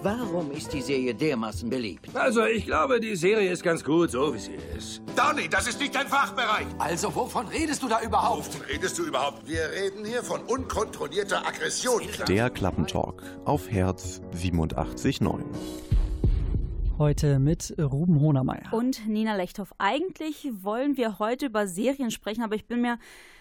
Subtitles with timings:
[0.00, 2.14] Warum ist die Serie dermaßen beliebt?
[2.14, 5.02] Also, ich glaube, die Serie ist ganz gut, so wie sie ist.
[5.16, 6.66] Donny, das ist nicht dein Fachbereich.
[6.78, 8.46] Also, wovon redest du da überhaupt?
[8.46, 9.48] Wovon redest du überhaupt?
[9.48, 12.02] Wir reden hier von unkontrollierter Aggression.
[12.28, 15.42] Der Klappentalk auf Herz 87.9.
[16.96, 18.72] Heute mit Ruben Honermeier.
[18.72, 19.74] Und Nina Lechthoff.
[19.78, 23.00] Eigentlich wollen wir heute über Serien sprechen, aber ich bin mir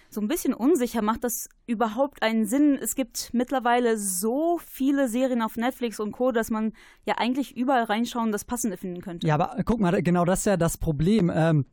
[0.10, 1.02] so ein bisschen unsicher.
[1.02, 2.78] Macht das überhaupt einen Sinn?
[2.82, 6.74] Es gibt mittlerweile so viele Serien auf Netflix und Co., dass man
[7.06, 9.28] ja eigentlich überall reinschauen das Passende finden könnte.
[9.28, 11.32] Ja, aber guck mal, genau das ist ja das Problem.
[11.34, 11.66] Ähm,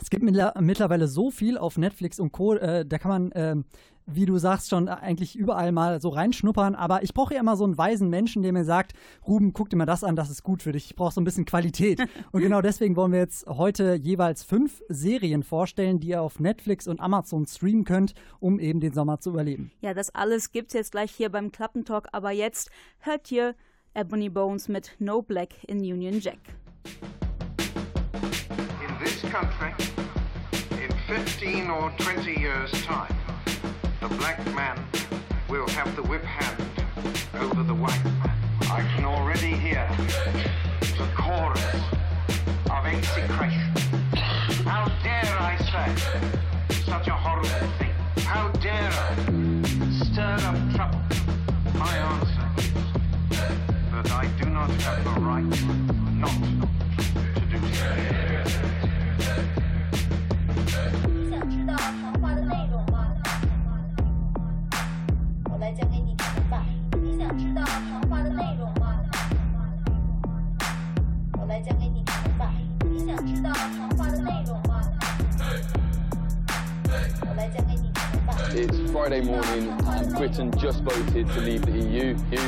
[0.00, 3.64] es gibt mittlerweile so viel auf Netflix und Co., äh, da kann man ähm,
[4.10, 6.74] wie du sagst, schon eigentlich überall mal so reinschnuppern.
[6.74, 8.94] Aber ich brauche ja immer so einen weisen Menschen, der mir sagt,
[9.26, 10.86] Ruben, guck dir mal das an, das ist gut für dich.
[10.86, 12.00] Ich brauche so ein bisschen Qualität.
[12.32, 16.88] Und genau deswegen wollen wir jetzt heute jeweils fünf Serien vorstellen, die ihr auf Netflix
[16.88, 19.70] und Amazon streamen könnt, um eben den Sommer zu überleben.
[19.80, 22.08] Ja, das alles gibt es jetzt gleich hier beim Klappentalk.
[22.12, 22.70] Aber jetzt
[23.00, 23.54] hört ihr
[23.94, 26.38] Ebony Bones mit No Black in Union Jack.
[28.80, 29.74] In this country,
[30.70, 33.14] in 15 or 20 years' time,
[34.00, 34.78] the black man
[35.48, 36.56] will have the whip hand
[37.34, 38.30] over the white man.
[38.70, 39.88] I can already hear
[40.80, 41.64] the chorus
[42.70, 43.72] of execration.
[44.64, 45.88] How dare I say
[46.84, 47.92] such a horrible thing?
[48.24, 49.14] How dare I
[50.04, 51.00] stir up trouble?
[51.74, 52.72] My answer is
[53.90, 55.44] that I do not have the right
[56.14, 56.38] not
[57.34, 58.08] to do so.
[67.37, 68.99] 知道谈话的内容吗？
[71.39, 72.51] 我来讲给你听吧。
[72.89, 74.81] 你想知道谈话的内容吗？
[77.21, 78.33] 我来讲给你听吧。
[78.53, 82.15] It's Friday morning and Britain just voted to leave the EU.
[82.31, 82.47] EU,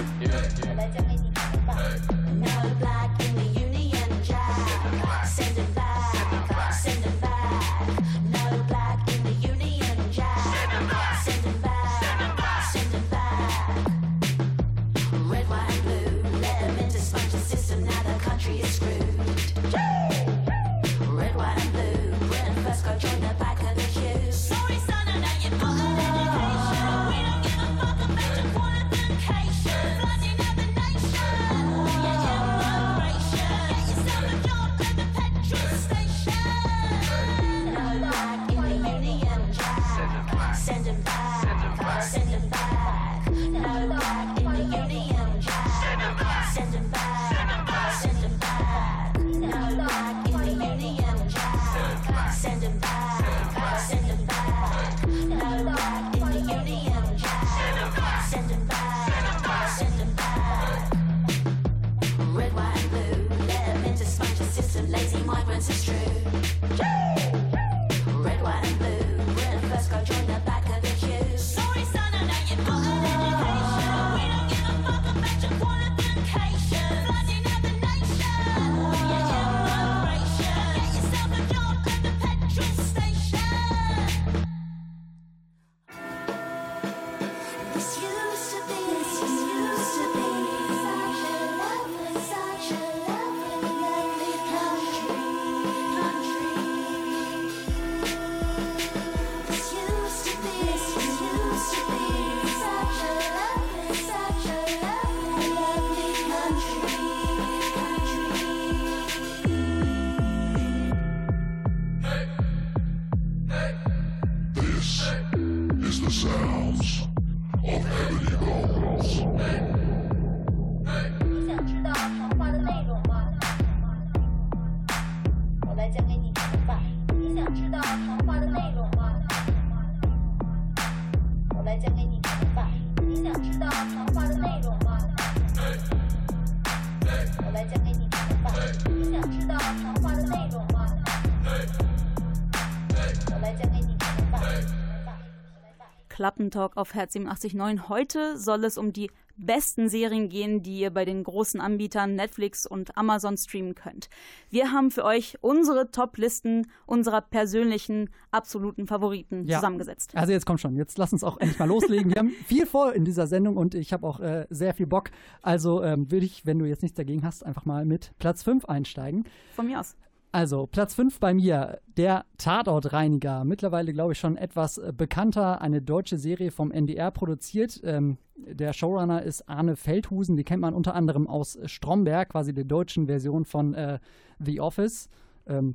[146.50, 147.88] Klappentalk auf Herz 87.9.
[147.88, 152.66] Heute soll es um die besten Serien gehen, die ihr bei den großen Anbietern Netflix
[152.66, 154.08] und Amazon streamen könnt.
[154.50, 159.58] Wir haben für euch unsere Top-Listen unserer persönlichen, absoluten Favoriten Ja.
[159.58, 160.10] zusammengesetzt.
[160.16, 162.12] Also jetzt komm schon, jetzt lass uns auch endlich mal loslegen.
[162.12, 165.10] Wir haben viel vor in dieser Sendung und ich habe auch äh, sehr viel Bock.
[165.40, 168.64] Also ähm, würde ich, wenn du jetzt nichts dagegen hast, einfach mal mit Platz 5
[168.64, 169.24] einsteigen.
[169.54, 169.94] Von mir aus.
[170.32, 173.44] Also, Platz 5 bei mir, der Tatortreiniger.
[173.44, 175.60] Mittlerweile, glaube ich, schon etwas äh, bekannter.
[175.60, 177.80] Eine deutsche Serie vom NDR produziert.
[177.82, 180.36] Ähm, der Showrunner ist Arne Feldhusen.
[180.36, 183.98] Die kennt man unter anderem aus Stromberg, quasi der deutschen Version von äh,
[184.38, 185.08] The Office.
[185.48, 185.74] Ähm,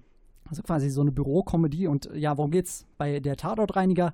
[0.49, 1.87] also quasi so eine Bürokomödie.
[1.87, 4.13] Und ja, worum geht's bei der Tatortreiniger?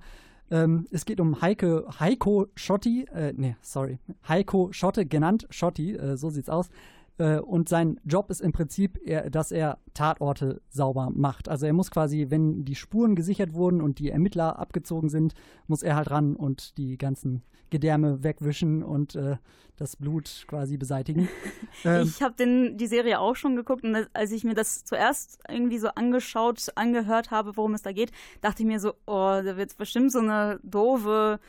[0.49, 6.17] Ähm, es geht um Heike, Heiko Schotti, äh, nee, sorry, Heiko Schotte, genannt Schotti, äh,
[6.17, 6.69] so sieht's aus.
[7.17, 8.99] Äh, und sein Job ist im Prinzip,
[9.31, 11.49] dass er Tatorte sauber macht.
[11.49, 15.33] Also er muss quasi, wenn die Spuren gesichert wurden und die Ermittler abgezogen sind,
[15.67, 19.37] muss er halt ran und die ganzen Gedärme wegwischen und äh,
[19.77, 21.27] das Blut quasi beseitigen.
[21.85, 22.35] Ähm, Ich habe
[22.75, 27.31] die Serie auch schon geguckt und als ich mir das zuerst irgendwie so angeschaut, angehört
[27.31, 28.11] habe, worum es da geht,
[28.41, 31.39] dachte ich mir so, oh, da wird bestimmt so eine doofe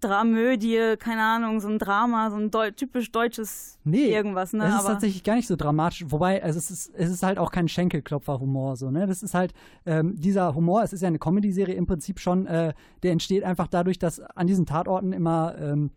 [0.00, 4.64] Dramödie, keine Ahnung, so ein Drama, so ein deu typisch deutsches Nee, irgendwas, ne?
[4.64, 6.04] Es ist Aber tatsächlich gar nicht so dramatisch.
[6.08, 9.06] Wobei, also es ist, es ist halt auch kein Schenkelklopfer-Humor, so, ne?
[9.06, 9.54] Das ist halt,
[9.86, 13.66] ähm, dieser Humor, es ist ja eine Comedy-Serie im Prinzip schon, äh, der entsteht einfach
[13.66, 15.90] dadurch, dass an diesen Tatorten immer ähm,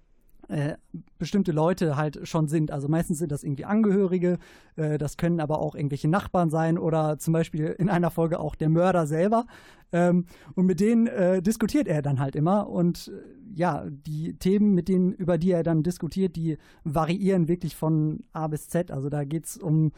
[0.51, 0.75] äh,
[1.18, 2.71] bestimmte Leute halt schon sind.
[2.71, 4.38] Also meistens sind das irgendwie Angehörige,
[4.75, 8.56] äh, das können aber auch irgendwelche Nachbarn sein oder zum Beispiel in einer Folge auch
[8.56, 9.45] der Mörder selber.
[9.94, 10.25] Ähm,
[10.56, 12.69] und mit denen äh, diskutiert er dann halt immer.
[12.69, 17.75] Und äh, ja, die Themen, mit denen, über die er dann diskutiert, die variieren wirklich
[17.75, 18.92] von A bis Z.
[18.92, 19.92] Also da geht es um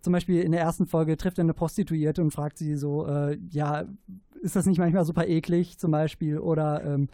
[0.00, 3.38] zum Beispiel in der ersten Folge trifft er eine Prostituierte und fragt sie so, äh,
[3.50, 3.86] ja,
[4.40, 6.38] ist das nicht manchmal super eklig zum Beispiel?
[6.38, 7.08] Oder ähm,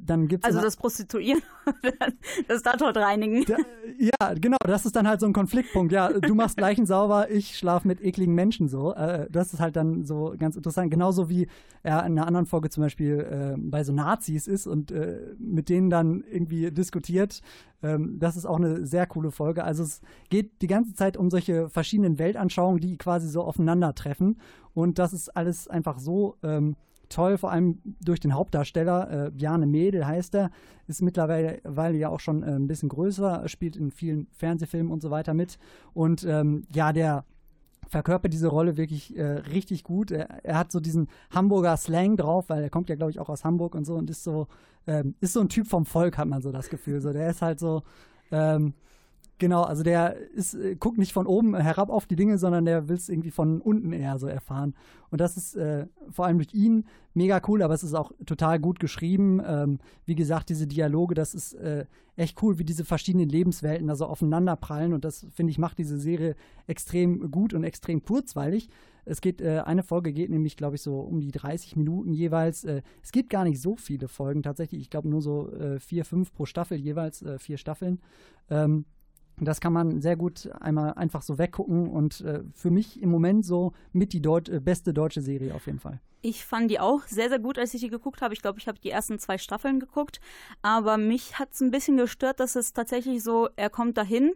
[0.00, 1.42] dann gibt es also das Prostituieren,
[2.48, 3.44] das Tatortreinigen.
[3.46, 3.56] da,
[3.98, 5.92] ja, genau, das ist dann halt so ein Konfliktpunkt.
[5.92, 8.94] Ja, du machst Leichen sauber, ich schlafe mit ekligen Menschen so.
[8.94, 10.90] Äh, das ist halt dann so ganz interessant.
[10.90, 11.48] Genauso wie
[11.82, 15.68] er in einer anderen Folge zum Beispiel äh, bei so Nazis ist und äh, mit
[15.68, 17.40] denen dann irgendwie diskutiert.
[17.82, 19.64] Ähm, das ist auch eine sehr coole Folge.
[19.64, 24.38] Also es geht die ganze Zeit um solche verschiedenen Weltanschauungen, die quasi so aufeinandertreffen.
[24.74, 26.36] Und das ist alles einfach so.
[26.42, 26.76] Ähm,
[27.08, 30.50] toll, vor allem durch den Hauptdarsteller, äh, Bjarne Mädel heißt er,
[30.86, 35.02] ist mittlerweile weil ja auch schon äh, ein bisschen größer, spielt in vielen Fernsehfilmen und
[35.02, 35.58] so weiter mit.
[35.94, 37.24] Und ähm, ja, der
[37.88, 40.10] verkörpert diese Rolle wirklich äh, richtig gut.
[40.10, 43.28] Er, er, hat so diesen Hamburger Slang drauf, weil er kommt ja, glaube ich, auch
[43.28, 44.46] aus Hamburg und so und ist so,
[44.86, 47.00] ähm, ist so ein Typ vom Volk, hat man so das Gefühl.
[47.00, 47.82] So, der ist halt so,
[48.30, 48.74] ähm,
[49.38, 52.88] Genau, also der ist, äh, guckt nicht von oben herab auf die Dinge, sondern der
[52.88, 54.74] will es irgendwie von unten eher so erfahren.
[55.10, 58.58] Und das ist äh, vor allem durch ihn mega cool, aber es ist auch total
[58.58, 59.40] gut geschrieben.
[59.46, 61.86] Ähm, wie gesagt, diese Dialoge, das ist äh,
[62.16, 64.92] echt cool, wie diese verschiedenen Lebenswelten da so aufeinanderprallen.
[64.92, 66.34] Und das, finde ich, macht diese Serie
[66.66, 68.68] extrem gut und extrem kurzweilig.
[69.04, 72.64] Es geht, äh, eine Folge geht nämlich, glaube ich, so um die 30 Minuten jeweils.
[72.64, 74.80] Äh, es gibt gar nicht so viele Folgen tatsächlich.
[74.80, 78.00] Ich glaube nur so äh, vier, fünf pro Staffel jeweils, vier Staffeln.
[78.50, 78.84] Ähm,
[79.40, 83.44] das kann man sehr gut einmal einfach so weggucken und äh, für mich im Moment
[83.44, 86.00] so mit die Deut äh, beste deutsche Serie auf jeden Fall.
[86.20, 88.34] Ich fand die auch sehr, sehr gut, als ich die geguckt habe.
[88.34, 90.20] Ich glaube, ich habe die ersten zwei Staffeln geguckt.
[90.62, 94.32] Aber mich hat es ein bisschen gestört, dass es tatsächlich so, er kommt dahin,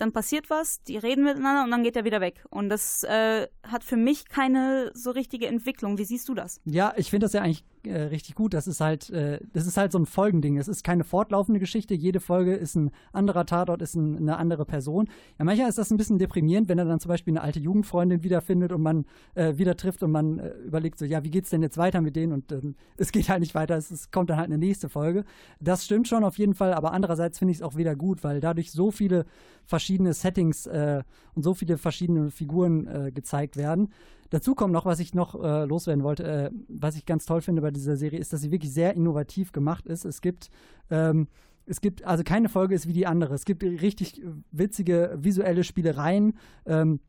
[0.00, 2.44] dann passiert was, die reden miteinander und dann geht er wieder weg.
[2.50, 5.98] Und das äh, hat für mich keine so richtige Entwicklung.
[5.98, 6.60] Wie siehst du das?
[6.64, 8.54] Ja, ich finde das ja eigentlich äh, richtig gut.
[8.54, 10.58] Das ist halt, äh, das ist halt so ein Folgending.
[10.58, 11.94] Es ist keine fortlaufende Geschichte.
[11.94, 15.08] Jede Folge ist ein anderer Tatort, ist ein, eine andere Person.
[15.38, 18.22] Ja, manchmal ist das ein bisschen deprimierend, wenn er dann zum Beispiel eine alte Jugendfreundin
[18.22, 21.62] wiederfindet und man äh, wieder trifft und man äh, überlegt so, ja, wie geht's denn
[21.62, 22.32] jetzt weiter mit denen?
[22.32, 22.52] Und
[22.96, 23.76] es geht halt nicht weiter.
[23.76, 25.24] Es, es kommt dann halt eine nächste Folge.
[25.60, 26.74] Das stimmt schon auf jeden Fall.
[26.74, 29.24] Aber andererseits finde ich es auch wieder gut, weil dadurch so viele
[29.64, 31.02] verschiedene Settings äh,
[31.34, 33.88] und so viele verschiedene Figuren gezeigt werden.
[34.30, 37.62] Dazu kommt noch, was ich noch äh, loswerden wollte, äh, was ich ganz toll finde
[37.62, 40.04] bei dieser Serie, ist, dass sie wirklich sehr innovativ gemacht ist.
[40.04, 40.50] Es gibt,
[40.90, 41.28] ähm,
[41.66, 43.34] es gibt, also keine Folge ist wie die andere.
[43.34, 44.22] Es gibt richtig
[44.52, 46.34] witzige visuelle Spielereien.
[46.64, 47.00] Ähm,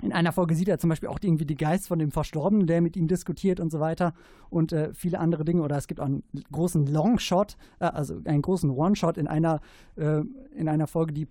[0.00, 2.80] in einer Folge sieht er zum Beispiel auch irgendwie die Geist von dem Verstorbenen, der
[2.80, 4.14] mit ihm diskutiert und so weiter
[4.48, 5.62] und äh, viele andere Dinge.
[5.62, 9.60] Oder es gibt auch einen großen Longshot, äh, also einen großen One-Shot in einer,
[9.96, 10.22] äh,
[10.54, 11.26] in einer Folge, die,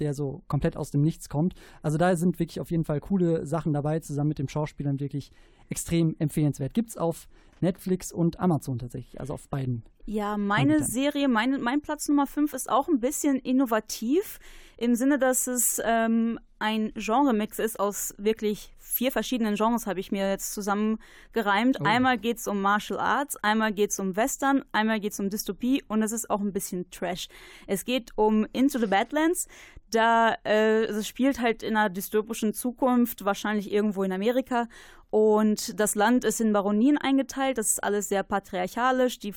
[0.00, 1.54] der so komplett aus dem Nichts kommt.
[1.82, 5.30] Also da sind wirklich auf jeden Fall coole Sachen dabei, zusammen mit dem Schauspielern wirklich
[5.70, 6.74] extrem empfehlenswert.
[6.74, 7.28] Gibt es auf
[7.60, 9.82] Netflix und Amazon tatsächlich, also auf beiden.
[10.06, 10.90] Ja, meine Anbietern.
[10.90, 14.38] Serie, mein, mein Platz Nummer 5 ist auch ein bisschen innovativ,
[14.76, 20.10] im Sinne, dass es ähm, ein Genremix ist aus wirklich vier verschiedenen Genres, habe ich
[20.10, 21.78] mir jetzt zusammengereimt.
[21.80, 21.84] Oh.
[21.84, 25.30] Einmal geht es um Martial Arts, einmal geht es um Western, einmal geht es um
[25.30, 27.28] Dystopie und es ist auch ein bisschen Trash.
[27.66, 29.46] Es geht um Into the Badlands.
[29.90, 34.68] Da äh, es spielt halt in einer dystopischen Zukunft, wahrscheinlich irgendwo in Amerika.
[35.10, 37.58] Und das Land ist in Baronien eingeteilt.
[37.58, 39.18] Das ist alles sehr patriarchalisch.
[39.18, 39.34] Die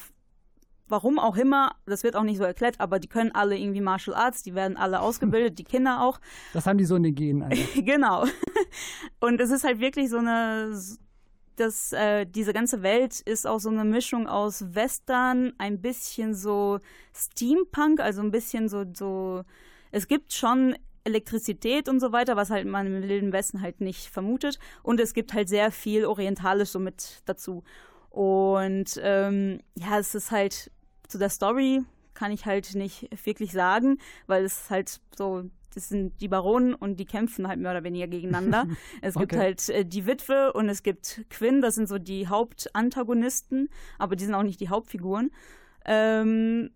[0.93, 4.15] warum auch immer, das wird auch nicht so erklärt, aber die können alle irgendwie Martial
[4.15, 6.19] Arts, die werden alle ausgebildet, die Kinder auch.
[6.53, 7.51] Das haben die so in den Genen.
[7.75, 8.25] Genau.
[9.19, 10.71] Und es ist halt wirklich so eine,
[11.55, 16.77] das, äh, diese ganze Welt ist auch so eine Mischung aus Western, ein bisschen so
[17.15, 19.41] Steampunk, also ein bisschen so, so,
[19.91, 24.09] es gibt schon Elektrizität und so weiter, was halt man im Wilden Westen halt nicht
[24.09, 24.59] vermutet.
[24.83, 27.63] Und es gibt halt sehr viel Orientalisch so mit dazu.
[28.11, 30.71] Und ähm, ja, es ist halt
[31.07, 31.83] zu der Story
[32.13, 35.43] kann ich halt nicht wirklich sagen, weil es halt so,
[35.73, 38.67] das sind die Baronen und die kämpfen halt mehr oder weniger gegeneinander.
[39.01, 39.39] es gibt Okay.
[39.39, 44.25] halt äh, die Witwe und es gibt Quinn, das sind so die Hauptantagonisten, aber die
[44.25, 45.31] sind auch nicht die Hauptfiguren.
[45.85, 46.71] Ähm,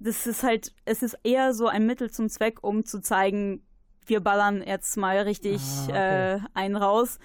[0.00, 3.62] das ist halt, es ist eher so ein Mittel zum Zweck, um zu zeigen,
[4.06, 6.34] wir ballern jetzt mal richtig Ah, okay.
[6.34, 7.18] äh, einen raus.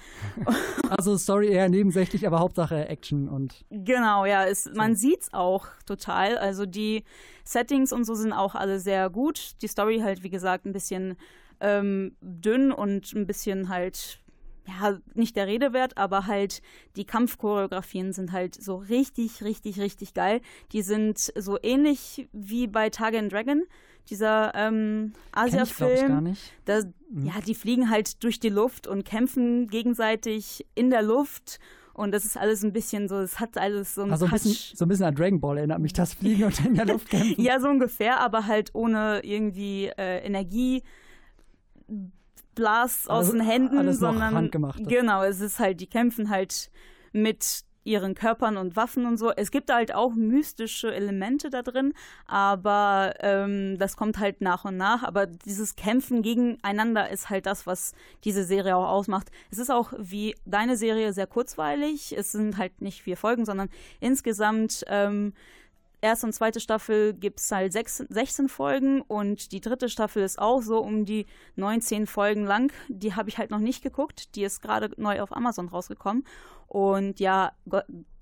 [0.90, 6.38] Also Story eher nebensächlich, aber Hauptsache Action und Genau, ja, es, man sieht's auch total.
[6.38, 7.04] Also die
[7.44, 9.62] Settings und so sind auch alle sehr gut.
[9.62, 11.18] Die Story halt, wie gesagt, ein bisschen
[11.60, 14.20] ähm, dünn und ein bisschen halt,
[14.66, 16.62] ja, nicht der Rede wert, aber halt
[16.96, 20.40] die Kampfchoreografien sind halt so richtig, richtig, richtig geil.
[20.72, 23.64] Die sind so ähnlich wie bei and Dragon,
[24.10, 26.36] dieser ähm, Asia-Film.
[26.66, 31.60] Da, ja, die fliegen halt durch die Luft und kämpfen gegenseitig in der Luft.
[31.94, 34.54] Und das ist alles ein bisschen so, es hat alles so ein Also ein bisschen,
[34.76, 37.42] so ein bisschen an Dragon Ball erinnert mich das Fliegen und in der Luft kämpfen.
[37.42, 40.84] Ja, so ungefähr, aber halt ohne irgendwie äh, Energie.
[42.54, 46.72] Blasts aus Also den Händen, alles sondern genau, es ist halt, die kämpfen halt
[47.14, 49.32] mit ihren Körpern und Waffen und so.
[49.32, 51.94] Es gibt halt auch mystische Elemente da drin,
[52.26, 55.04] aber ähm, das kommt halt nach und nach.
[55.04, 57.94] Aber dieses Kämpfen gegeneinander ist halt das, was
[58.26, 59.32] diese Serie auch ausmacht.
[59.50, 62.16] Es ist auch wie deine Serie sehr kurzweilig.
[62.16, 65.34] Es sind halt nicht vier Folgen, sondern insgesamt ähm,
[66.02, 70.40] erste und zweite Staffel gibt es halt sechs, 16 Folgen und die dritte Staffel ist
[70.40, 71.26] auch so um die
[71.56, 72.72] 19 Folgen lang.
[72.88, 74.36] Die habe ich halt noch nicht geguckt.
[74.36, 76.24] Die ist gerade neu auf Amazon rausgekommen.
[76.68, 77.54] Und ja,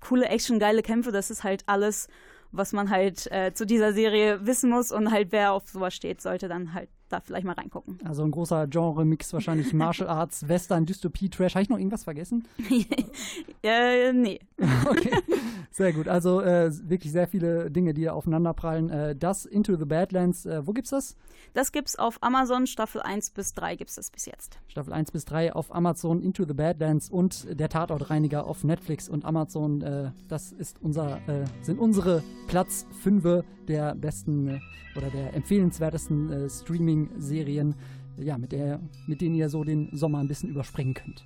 [0.00, 2.08] coole Action, geile Kämpfe, das ist halt alles,
[2.52, 4.92] was man halt äh, zu dieser Serie wissen muss.
[4.92, 7.98] Und halt, wer auf sowas steht, sollte dann halt da vielleicht mal reingucken.
[8.04, 11.54] Also ein großer Genre-Mix wahrscheinlich Martial Arts, Western, Dystopie, Trash.
[11.54, 12.46] Habe ich noch irgendwas vergessen?
[13.62, 14.40] äh, nee.
[14.88, 15.10] Okay,
[15.70, 16.06] sehr gut.
[16.06, 18.88] Also äh, wirklich sehr viele Dinge, die da aufeinanderprallen.
[18.90, 21.16] Äh, das Into the Badlands, äh, wo gibt's das?
[21.54, 24.58] Das gibt's auf Amazon, Staffel 1 bis 3 gibt's das bis jetzt.
[24.68, 29.24] Staffel 1 bis 3 auf Amazon, Into the Badlands und der Tatortreiniger auf Netflix und
[29.24, 29.82] Amazon.
[29.82, 34.60] Äh, das ist unser, äh, sind unsere Platz 5 der besten äh,
[34.96, 36.48] oder der empfehlenswertesten äh,
[36.96, 37.74] Streaming-Serien,
[38.18, 41.24] ja, mit, der, mit denen ihr so den Sommer ein bisschen überspringen könnt.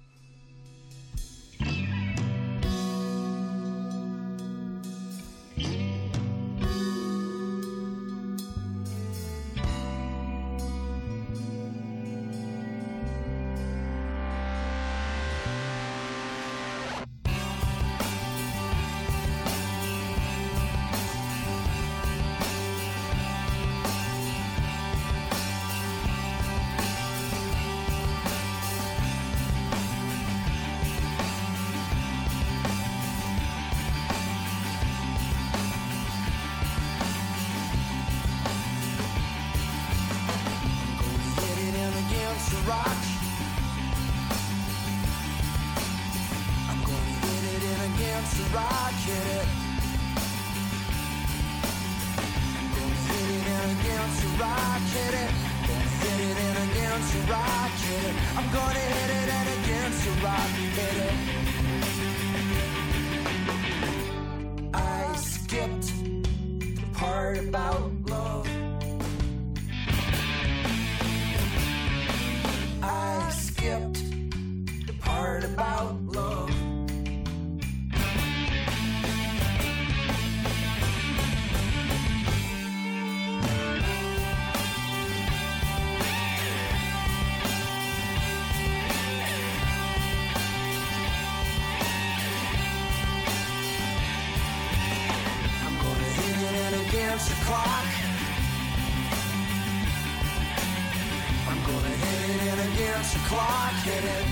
[97.20, 97.86] Against the clock.
[101.48, 103.72] I'm gonna hit it in against the clock.
[103.84, 104.26] Hit it.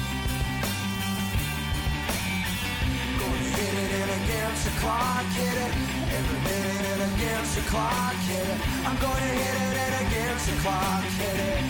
[3.21, 5.27] Gonna hit it in against the clock.
[5.37, 5.73] Hit it.
[6.17, 8.15] Every minute in against the clock.
[8.29, 8.61] Hit it.
[8.87, 11.05] I'm gonna hit it in against the clock.
[11.21, 11.65] Hit it.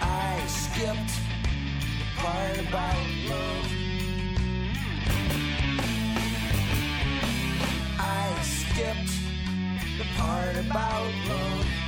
[0.00, 1.14] I skipped
[1.98, 3.83] the part about love.
[10.16, 11.83] hard about love.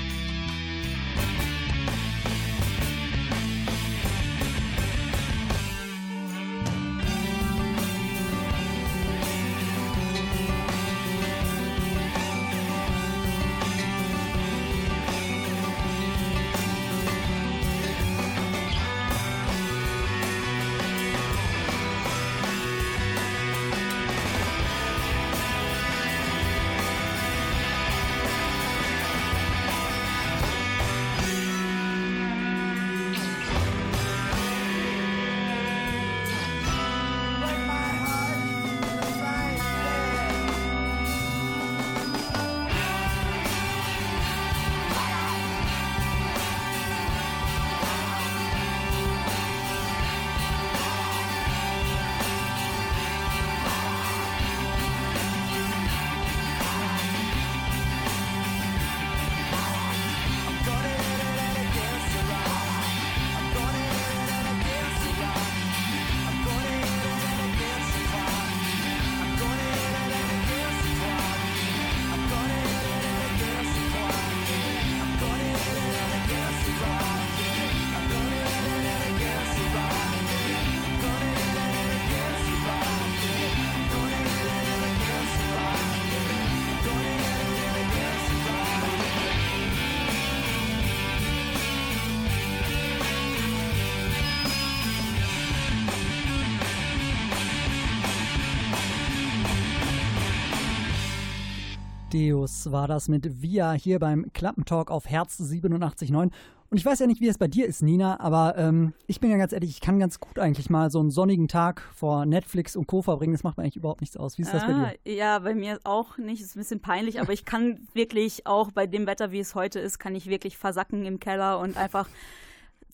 [102.17, 106.31] Deus war das mit Via hier beim Klappentalk auf Herz 87.9.
[106.69, 109.31] Und ich weiß ja nicht, wie es bei dir ist, Nina, aber ähm, ich bin
[109.31, 112.75] ja ganz ehrlich, ich kann ganz gut eigentlich mal so einen sonnigen Tag vor Netflix
[112.75, 113.03] und Co.
[113.03, 113.35] verbringen.
[113.35, 114.39] Das macht mir eigentlich überhaupt nichts aus.
[114.39, 115.15] Wie ist das bei Ah, dir?
[115.15, 116.41] Ja, bei mir auch nicht.
[116.43, 119.79] Ist ein bisschen peinlich, aber ich kann wirklich auch bei dem Wetter, wie es heute
[119.79, 122.09] ist, kann ich wirklich versacken im Keller und einfach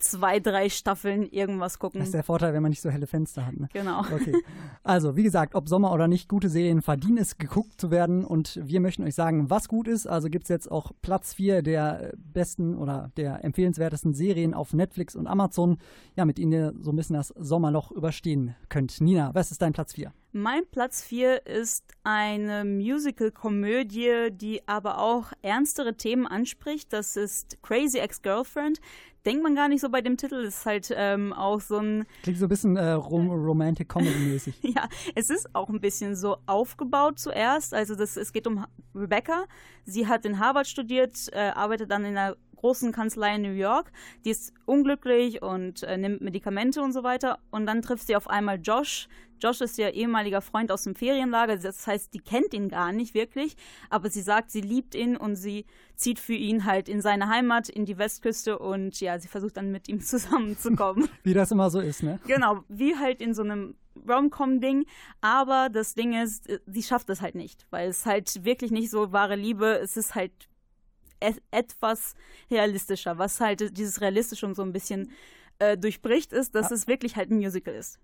[0.03, 2.01] zwei, drei Staffeln irgendwas gucken.
[2.01, 3.57] Das ist der Vorteil, wenn man nicht so helle Fenster hat.
[3.57, 3.69] Ne?
[3.73, 4.01] Genau.
[4.01, 4.35] Okay.
[4.85, 8.25] Also, wie gesagt, ob Sommer oder nicht, gute Serien verdienen es, geguckt zu werden.
[8.25, 10.07] Und wir möchten euch sagen, was gut ist.
[10.07, 15.15] Also gibt es jetzt auch Platz 4 der besten oder der empfehlenswertesten Serien auf Netflix
[15.15, 15.79] und Amazon,
[16.17, 19.01] ja, mit denen ihr so ein bisschen das Sommerloch überstehen könnt.
[19.01, 20.13] Nina, was ist dein Platz 4?
[20.35, 26.91] Mein Platz 4 ist eine Musical-Komödie, die aber auch ernstere Themen anspricht.
[26.91, 28.81] Das ist Crazy Ex-Girlfriend.
[29.25, 30.45] Denkt man gar nicht so bei dem Titel.
[30.45, 34.55] Ist halt ähm, auch so ein Klingt so ein bisschen äh, rom Romantic Comedy-mäßig.
[34.63, 37.75] Ja, es ist auch ein bisschen so aufgebaut zuerst.
[37.75, 39.45] Also das, es geht um Rebecca.
[39.85, 43.91] Sie hat in Harvard studiert, äh, arbeitet dann in einer großen Kanzlei in New York.
[44.25, 47.41] Die ist unglücklich und äh, nimmt Medikamente und so weiter.
[47.51, 49.09] Und dann trifft sie auf einmal Josh.
[49.41, 51.57] Josh ist ihr ehemaliger Freund aus dem Ferienlager.
[51.57, 53.57] Das heißt, die kennt ihn gar nicht wirklich.
[53.91, 57.69] Aber sie sagt, sie liebt ihn und sie zieht für ihn halt in seine Heimat,
[57.69, 58.61] in die Westküste.
[58.61, 61.09] Und ja, sie versucht dann mit ihm zusammenzukommen.
[61.25, 62.21] Wie das immer so ist, ne?
[62.29, 63.75] Genau, wie halt in so einem
[64.09, 64.87] Rom-Com-Ding.
[65.21, 68.91] Aber das Ding ist, äh, sie schafft es halt nicht, weil es halt wirklich nicht
[68.91, 69.81] so wahre Liebe.
[69.81, 70.33] Es ist halt
[71.51, 72.15] etwas
[72.51, 73.19] realistischer.
[73.19, 75.11] Was halt dieses Realistische und so ein bisschen
[75.59, 76.75] äh, durchbricht, ist, dass Ah.
[76.75, 77.99] es wirklich halt ein Musical ist.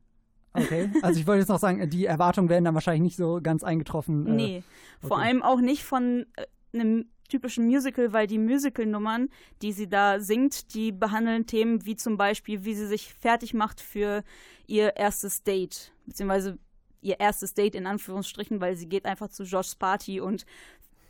[0.54, 0.90] Okay.
[1.02, 4.26] Also ich wollte jetzt noch sagen, die Erwartungen werden dann wahrscheinlich nicht so ganz eingetroffen.
[4.26, 4.62] äh, Nee,
[5.00, 5.26] vor okay.
[5.26, 6.46] allem auch nicht von äh,
[6.78, 9.28] einem typischen Musical, weil die Musical-Nummern,
[9.60, 13.80] die sie da singt, die behandeln Themen wie zum Beispiel, wie sie sich fertig macht
[13.82, 14.24] für
[14.66, 16.58] ihr erstes Date, beziehungsweise
[17.02, 20.46] ihr erstes Date in Anführungsstrichen, weil sie geht einfach zu Joshs Party und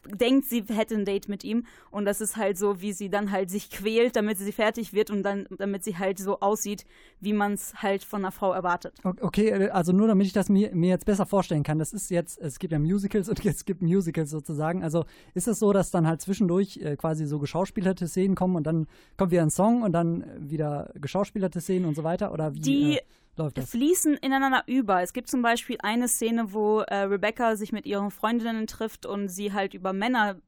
[0.08, 3.30] denkt, sie hätte ein Date mit ihm und das ist halt so, wie sie dann
[3.30, 6.84] halt sich quält, damit sie fertig wird und dann, damit sie halt so aussieht,
[7.20, 8.94] wie man es halt von einer Frau erwartet.
[9.02, 12.10] Okay, äh, also nur damit ich das mir, mir jetzt besser vorstellen kann, das ist
[12.10, 14.82] jetzt, es gibt ja Musicals und es gibt Musicals sozusagen.
[14.82, 18.66] Also ist es so, dass dann halt zwischendurch äh, quasi so geschauspielerte Szenen kommen und
[18.66, 22.32] dann kommt wieder ein Song und dann wieder geschauspielerte Szenen und so weiter?
[22.32, 23.00] Oder wie Die äh,
[23.38, 23.70] läuft das?
[23.70, 25.02] fließen ineinander über.
[25.02, 29.28] Es gibt zum Beispiel eine Szene, wo äh, Rebecca sich mit ihren Freundinnen trifft und
[29.28, 30.40] sie halt über Männer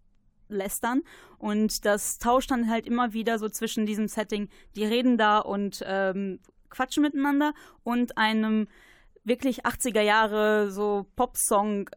[0.49, 1.03] lästern
[1.39, 5.83] und das tauscht dann halt immer wieder so zwischen diesem Setting, die reden da und
[5.87, 8.69] ähm, quatschen miteinander und einem
[9.25, 11.89] wirklich 80er Jahre so Popsong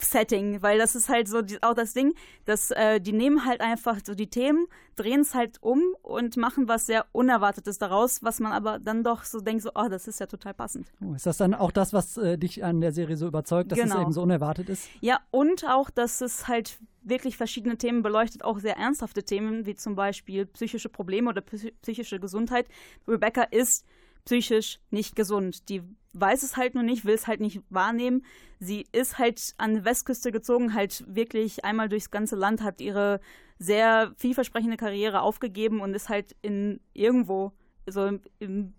[0.00, 3.60] Setting, weil das ist halt so die, auch das Ding, dass äh, die nehmen halt
[3.60, 8.38] einfach so die Themen, drehen es halt um und machen was sehr Unerwartetes daraus, was
[8.40, 10.92] man aber dann doch so denkt, so, oh, das ist ja total passend.
[11.04, 13.78] Oh, ist das dann auch das, was äh, dich an der Serie so überzeugt, dass
[13.78, 14.02] es Genau.
[14.02, 14.88] eben so unerwartet ist?
[15.00, 19.74] Ja, und auch, dass es halt wirklich verschiedene Themen beleuchtet, auch sehr ernsthafte Themen, wie
[19.74, 22.66] zum Beispiel psychische Probleme oder psy- psychische Gesundheit.
[23.06, 23.84] Rebecca ist
[24.26, 25.68] psychisch nicht gesund.
[25.70, 25.82] Die
[26.20, 28.24] weiß es halt nur nicht, will es halt nicht wahrnehmen.
[28.60, 33.20] Sie ist halt an die Westküste gezogen, halt wirklich einmal durchs ganze Land, hat ihre
[33.58, 37.52] sehr vielversprechende Karriere aufgegeben und ist halt in irgendwo,
[37.86, 38.74] so im, im,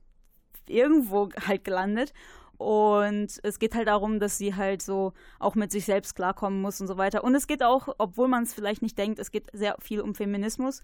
[0.67, 2.13] irgendwo halt gelandet.
[2.57, 6.81] Und es geht halt darum, dass sie halt so auch mit sich selbst klarkommen muss
[6.81, 7.23] und so weiter.
[7.23, 10.13] Und es geht auch, obwohl man es vielleicht nicht denkt, es geht sehr viel um
[10.13, 10.81] Feminismus.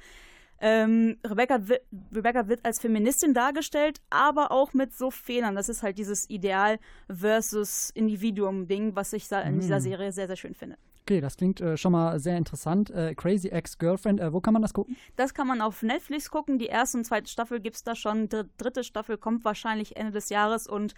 [0.62, 1.60] Ähm, Rebecca,
[2.14, 5.56] Rebecca wird als Feministin dargestellt, aber auch mit so Fehlern.
[5.56, 9.82] Das ist halt dieses Ideal versus Individuum-Ding, was ich in dieser Mm.
[9.82, 10.78] Serie sehr, sehr schön finde.
[11.08, 12.90] Okay, das klingt äh, schon mal sehr interessant.
[12.90, 14.98] Äh, Crazy Ex-Girlfriend, äh, wo kann man das gucken?
[15.16, 16.58] Das kann man auf Netflix gucken.
[16.58, 18.28] Die erste und zweite Staffel gibt es da schon.
[18.28, 20.96] Die dritte Staffel kommt wahrscheinlich Ende des Jahres und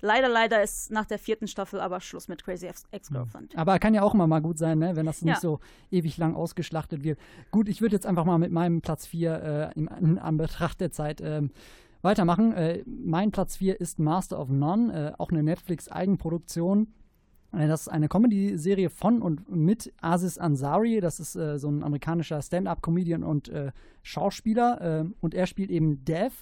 [0.00, 3.58] leider, leider ist nach der vierten Staffel aber Schluss mit Crazy Ex- Ex-Girlfriend.
[3.58, 4.94] Aber kann ja auch immer mal gut sein, ne?
[4.94, 5.40] wenn das nicht Ja.
[5.40, 5.58] so
[5.90, 7.18] ewig lang ausgeschlachtet wird.
[7.50, 10.92] Gut, ich würde jetzt einfach mal mit meinem Platz 4 äh, in, in Anbetracht der
[10.92, 11.50] Zeit ähm,
[12.02, 12.52] weitermachen.
[12.52, 16.94] Äh, mein Platz 4 ist Master of None, äh, auch eine Netflix-Eigenproduktion.
[17.52, 21.00] Äh, Das ist eine Comedy-Serie von und mit Aziz Ansari.
[21.00, 25.00] Das ist äh, so ein amerikanischer Stand-up-Comedian und äh, Schauspieler.
[25.02, 26.34] Äh, und er spielt eben Dev.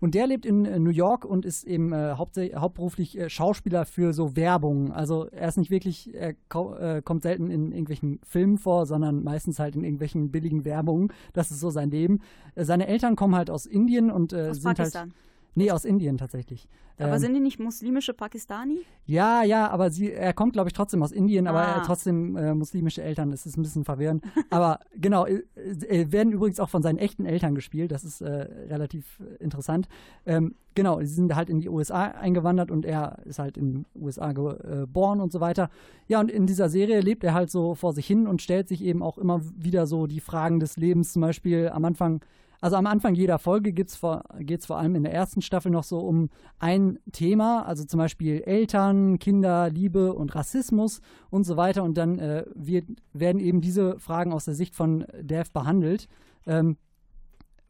[0.00, 4.36] Und der lebt in äh, New York und ist eben äh, hauptberuflich Schauspieler für so
[4.36, 4.92] Werbung.
[4.92, 9.24] Also er ist nicht wirklich, er ko äh, kommt selten in irgendwelchen Filmen vor, sondern
[9.24, 11.12] meistens halt in irgendwelchen billigen Werbungen.
[11.32, 12.20] Das ist so sein Leben.
[12.54, 15.02] Seine Eltern kommen halt aus Indien und Aus sind Pakistan.
[15.10, 15.12] halt.
[15.58, 16.68] Nee, aus Indien tatsächlich.
[16.98, 18.78] Aber Ähm, sind die nicht muslimische Pakistani?
[19.06, 21.76] ja, ja, aber sie, er kommt, glaube ich, trotzdem aus Indien, aber er Ah.
[21.78, 23.30] hat trotzdem äh, muslimische Eltern.
[23.30, 24.24] Das ist ein bisschen verwirrend.
[24.50, 27.92] aber genau, äh, äh, werden übrigens auch von seinen echten Eltern gespielt.
[27.92, 28.26] Das ist äh,
[28.68, 29.88] relativ äh, interessant.
[30.26, 33.86] Ähm, genau, sie sind halt in die USA eingewandert und er ist halt in den
[33.94, 35.70] USA ge- äh, geboren und so weiter.
[36.08, 38.82] Ja, und in dieser Serie lebt er halt so vor sich hin und stellt sich
[38.82, 41.12] eben auch immer wieder so die Fragen des Lebens.
[41.12, 42.20] Zum Beispiel am Anfang
[42.60, 44.24] also am Anfang jeder Folge geht es vor,
[44.66, 49.18] vor allem in der ersten Staffel noch so um ein Thema, also zum Beispiel Eltern,
[49.18, 51.84] Kinder, Liebe und Rassismus und so weiter.
[51.84, 56.08] Und dann äh, wird, werden eben diese Fragen aus der Sicht von Dev behandelt.
[56.46, 56.76] Ähm,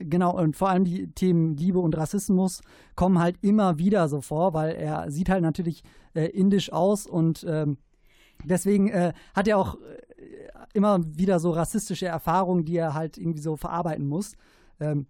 [0.00, 2.62] Genau, und vor allem die Themen Liebe und Rassismus
[2.94, 5.82] kommen halt immer wieder so vor, weil er sieht halt natürlich
[6.14, 7.78] äh, indisch aus und ähm,
[8.44, 9.78] deswegen äh, hat er auch äh,
[10.72, 14.34] immer wieder so rassistische Erfahrungen, die er halt irgendwie so verarbeiten muss.
[14.80, 15.06] Ähm,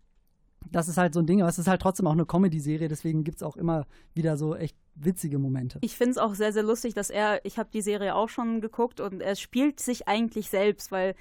[0.71, 3.25] das ist halt so ein Ding, aber es ist halt trotzdem auch eine Comedy-Serie, deswegen
[3.25, 5.79] gibt es auch immer wieder so echt witzige Momente.
[5.83, 8.61] Ich finde es auch sehr, sehr lustig, dass er, ich habe die Serie auch schon
[8.61, 11.15] geguckt und er spielt sich eigentlich selbst, weil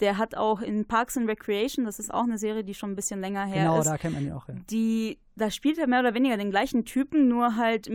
[0.00, 2.96] der hat auch in Parks and Recreation, das ist auch eine Serie, die schon ein
[2.96, 4.48] bisschen länger her Genau, ist, da kennt man ihn auch.
[4.48, 4.54] Ja.
[4.70, 7.90] die, da spielt er mehr oder weniger den gleichen Typen, nur halt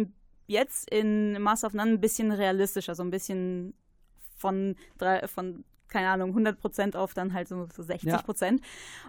[0.47, 3.73] jetzt in Master of None ein bisschen realistischer, so ein bisschen
[4.35, 8.59] von, drei, von keine Ahnung, 100% auf dann halt so, so 60%.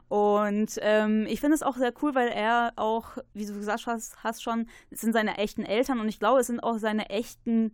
[0.09, 4.23] Und ähm, ich finde es auch sehr cool, weil er auch, wie du gesagt hast,
[4.25, 7.73] hast schon, es sind seine echten Eltern und ich glaube, es sind auch seine echten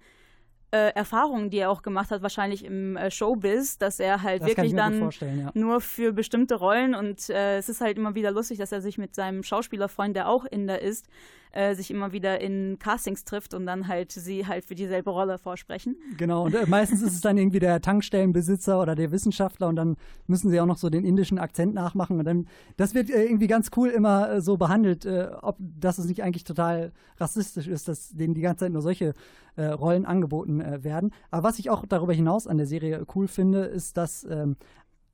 [0.72, 4.48] äh, Erfahrungen, die er auch gemacht hat, wahrscheinlich im äh, Showbiz, dass er halt Das
[4.48, 5.50] wirklich dann ja.
[5.54, 8.98] nur für bestimmte Rollen und äh, es ist halt immer wieder lustig, dass er sich
[8.98, 11.06] mit seinem Schauspielerfreund, der auch Inder ist,
[11.56, 15.38] äh, sich immer wieder in Castings trifft und dann halt sie halt für dieselbe Rolle
[15.38, 15.96] vorsprechen.
[16.16, 19.96] Genau, und äh, meistens ist es dann irgendwie der Tankstellenbesitzer oder der Wissenschaftler und dann
[20.26, 23.46] müssen sie auch noch so den indischen Akzent nachmachen und dann, das wird äh, irgendwie
[23.46, 27.88] ganz cool immer äh, so behandelt, äh, ob dass es nicht eigentlich total rassistisch ist,
[27.88, 29.14] dass denen die ganze Zeit nur solche
[29.56, 31.12] äh, Rollen angeboten werden.
[31.30, 34.56] Aber was ich auch darüber hinaus an der Serie cool finde, ist, dass ähm,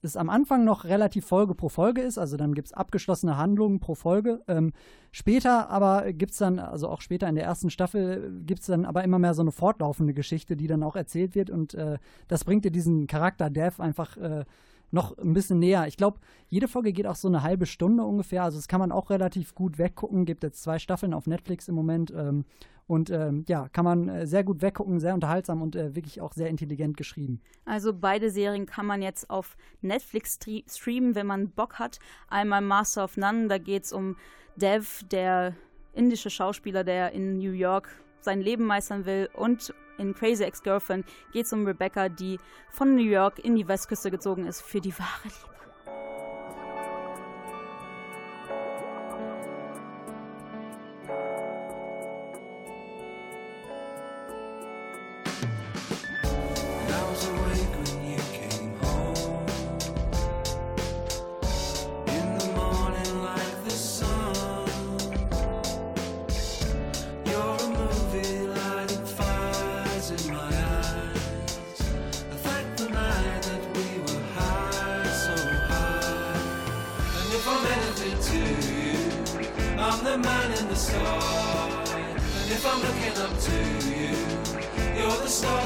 [0.05, 3.81] es am Anfang noch relativ Folge pro Folge ist, also dann gibt es abgeschlossene Handlungen
[3.81, 4.43] pro Folge.
[4.49, 4.73] Ähm,
[5.11, 8.85] später aber gibt es dann, also auch später in der ersten Staffel, gibt es dann
[8.85, 12.45] aber immer mehr so eine fortlaufende Geschichte, die dann auch erzählt wird und äh, das
[12.45, 14.45] bringt dir diesen Charakter Dev einfach äh,
[14.93, 15.87] noch ein bisschen näher.
[15.89, 18.93] Ich glaube, jede Folge geht auch so eine halbe Stunde ungefähr, also das kann man
[18.93, 20.25] auch relativ gut weggucken.
[20.25, 22.45] Gibt jetzt zwei Staffeln auf Netflix im Moment ähm,
[22.87, 26.33] und ähm, ja, kann man äh, sehr gut weggucken, sehr unterhaltsam und äh, wirklich auch
[26.33, 27.41] sehr intelligent geschrieben.
[27.65, 31.99] Also beide Serien kann man jetzt auf Netflix stre- streamen, wenn man Bock hat.
[32.29, 34.17] Einmal Master of None, da geht es um
[34.57, 35.55] Dev, der
[35.95, 37.89] indische Schauspieler, der in New York
[38.25, 39.29] sein Leben meistern will.
[39.35, 42.39] Und in Crazy Ex-Girlfriend geht es um Rebecca, die
[42.71, 45.62] von New York in die Westküste gezogen ist für die wahre Liebe.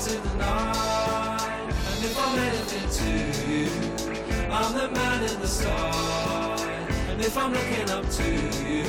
[0.06, 1.62] The in the night.
[1.62, 3.10] And if I'm anything to
[3.50, 6.56] you, I'm the man in the sky.
[7.10, 8.24] And if I'm looking up to
[8.64, 8.84] you,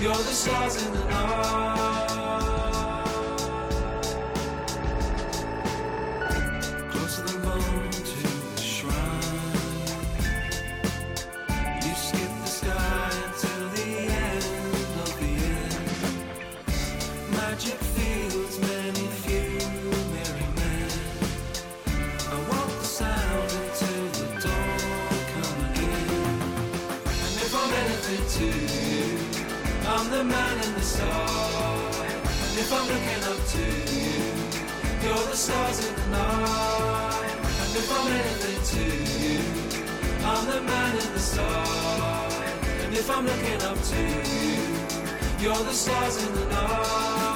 [0.00, 2.07] you're the stars in the night.
[32.58, 33.62] If I'm looking up to
[33.94, 34.18] you,
[35.02, 37.30] you're the stars in the night.
[37.62, 38.84] And if I'm anything to
[39.22, 39.40] you,
[40.24, 42.42] I'm the man in the sky.
[42.82, 44.00] And if I'm looking up to
[44.34, 44.58] you,
[45.40, 47.27] you're the stars in the night.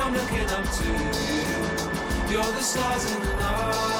[0.00, 3.98] I'm looking up to you, you're the stars in the night.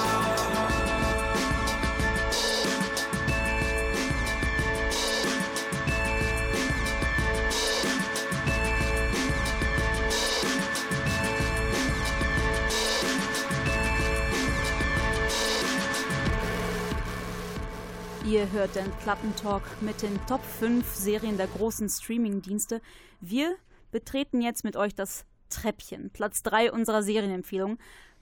[18.24, 22.82] Ihr hört den Klappentalk mit den Top 5 Serien der großen Streaming-Dienste.
[23.22, 23.56] Wir
[23.90, 27.78] betreten jetzt mit euch das Treppchen, Platz 3 unserer Serienempfehlung.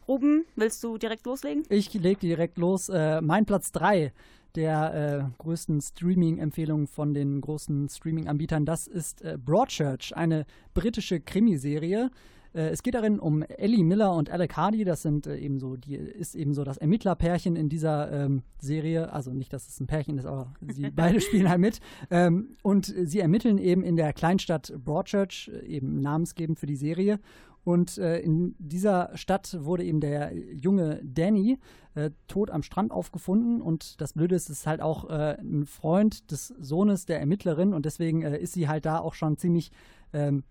[0.09, 1.65] Ruben, willst du direkt loslegen?
[1.69, 2.89] Ich lege direkt los.
[2.89, 4.13] Äh, mein Platz 3
[4.57, 12.11] der äh, größten Streaming-Empfehlungen von den großen Streaming-Anbietern, das ist äh, Broadchurch, eine britische Krimiserie.
[12.57, 14.85] Äh, es geht darin um Ellie Miller und Alec Hardy.
[14.85, 19.13] Das sind äh, eben so, die ist eben so das Ermittlerpärchen in dieser ähm, Serie.
[19.13, 21.81] Also nicht, dass es ein Pärchen ist, aber sie beide spielen halt mit.
[22.11, 27.21] Ähm, und sie ermitteln eben in der Kleinstadt Broadchurch, äh, eben namensgebend für die Serie.
[27.63, 31.59] Und äh, in dieser Stadt wurde eben der junge Danny
[31.97, 33.61] äh, tot am Strand aufgefunden.
[33.61, 37.75] Und das Blöde ist, es ist halt auch äh, ein Freund des Sohnes der Ermittlerin.
[37.75, 39.73] Und deswegen ist sie halt da auch schon ziemlich
[40.13, 40.45] ähm,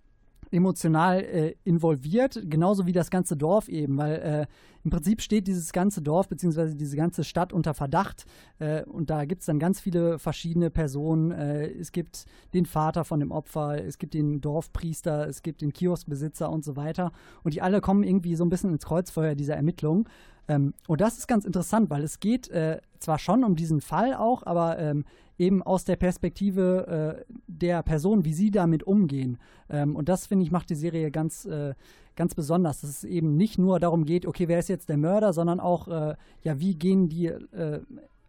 [0.55, 4.45] emotional äh, involviert, genauso wie das ganze Dorf eben, weil äh,
[4.83, 6.75] im Prinzip steht dieses ganze Dorf bzw.
[6.75, 8.25] diese ganze Stadt unter Verdacht
[8.59, 11.31] äh, und da gibt es dann ganz viele verschiedene Personen.
[11.31, 15.73] Äh, es gibt den Vater von dem Opfer, es gibt den Dorfpriester, es gibt den
[15.73, 17.11] Kioskbesitzer und so weiter
[17.43, 20.07] und die alle kommen irgendwie so ein bisschen ins Kreuzfeuer dieser Ermittlungen.
[20.47, 24.13] Ähm, und das ist ganz interessant, weil es geht äh, zwar schon um diesen Fall
[24.13, 25.03] auch, aber ähm,
[25.38, 29.38] eben aus der Perspektive äh, der Person, wie sie damit umgehen.
[29.69, 31.74] Ähm, und das, finde ich, macht die Serie ganz, äh,
[32.15, 35.34] ganz besonders, dass es eben nicht nur darum geht, okay, wer ist jetzt der Mörder,
[35.34, 37.82] sondern auch, äh, ja, wie gehen die, äh,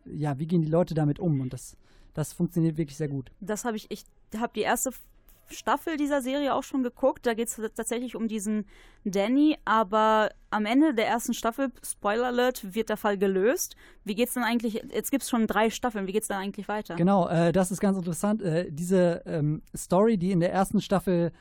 [0.04, 1.40] ja, wie gehen die Leute damit um?
[1.40, 1.76] Und das,
[2.14, 3.30] das funktioniert wirklich sehr gut.
[3.40, 4.04] Das habe ich, ich
[4.36, 4.90] habe die erste
[5.48, 7.26] Staffel dieser Serie auch schon geguckt.
[7.26, 8.66] Da geht es tatsächlich um diesen
[9.04, 13.76] Danny, aber am Ende der ersten Staffel, Spoiler Alert, wird der Fall gelöst.
[14.04, 16.96] Wie geht's dann eigentlich, jetzt gibt es schon drei Staffeln, wie geht's dann eigentlich weiter?
[16.96, 18.42] Genau, äh, das ist ganz interessant.
[18.42, 21.32] Äh, diese ähm, Story, die in der ersten Staffel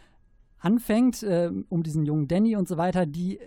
[0.65, 3.43] anfängt, äh, um diesen jungen Danny und so weiter, die äh,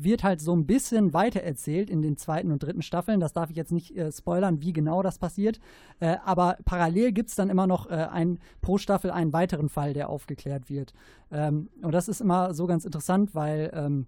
[0.00, 3.20] wird halt so ein bisschen weitererzählt in den zweiten und dritten Staffeln.
[3.20, 5.60] Das darf ich jetzt nicht äh, spoilern, wie genau das passiert.
[6.00, 9.92] Äh, aber parallel gibt es dann immer noch äh, ein, pro Staffel einen weiteren Fall,
[9.92, 10.94] der aufgeklärt wird.
[11.30, 14.06] Ähm, und das ist immer so ganz interessant, weil ähm,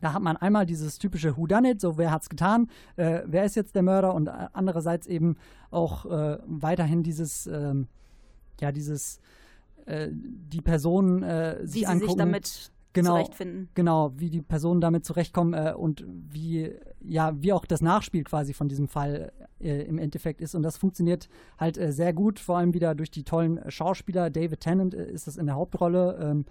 [0.00, 3.44] da hat man einmal dieses typische Who Done It, so wer hat's getan, äh, wer
[3.44, 5.36] ist jetzt der Mörder und andererseits eben
[5.70, 6.04] auch
[6.46, 7.86] weiterhin dieses, ähm,
[8.60, 9.20] ja, dieses,
[9.90, 12.08] äh, die Personen äh, wie sich sie angucken.
[12.08, 13.68] sich damit genau, zurechtfinden.
[13.74, 18.52] Genau, wie die Personen damit zurechtkommen äh, und wie, ja, wie auch das Nachspiel quasi
[18.52, 20.54] von diesem Fall äh, im Endeffekt ist.
[20.54, 24.30] Und das funktioniert halt äh, sehr gut, vor allem wieder durch die tollen Schauspieler.
[24.30, 26.18] David Tennant äh, ist das in der Hauptrolle.
[26.20, 26.44] Ähm,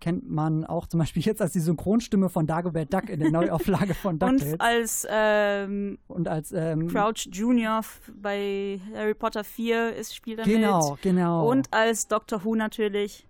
[0.00, 3.94] kennt man auch zum Beispiel jetzt als die Synchronstimme von Dagobert Duck in der Neuauflage
[3.94, 4.60] von Und DuckTales.
[4.60, 7.80] als ähm, Und als ähm, Crouch Junior
[8.20, 11.02] bei Harry Potter 4 ist, spielt er Genau, mit.
[11.02, 11.48] genau.
[11.50, 13.26] Und als Doctor Who natürlich.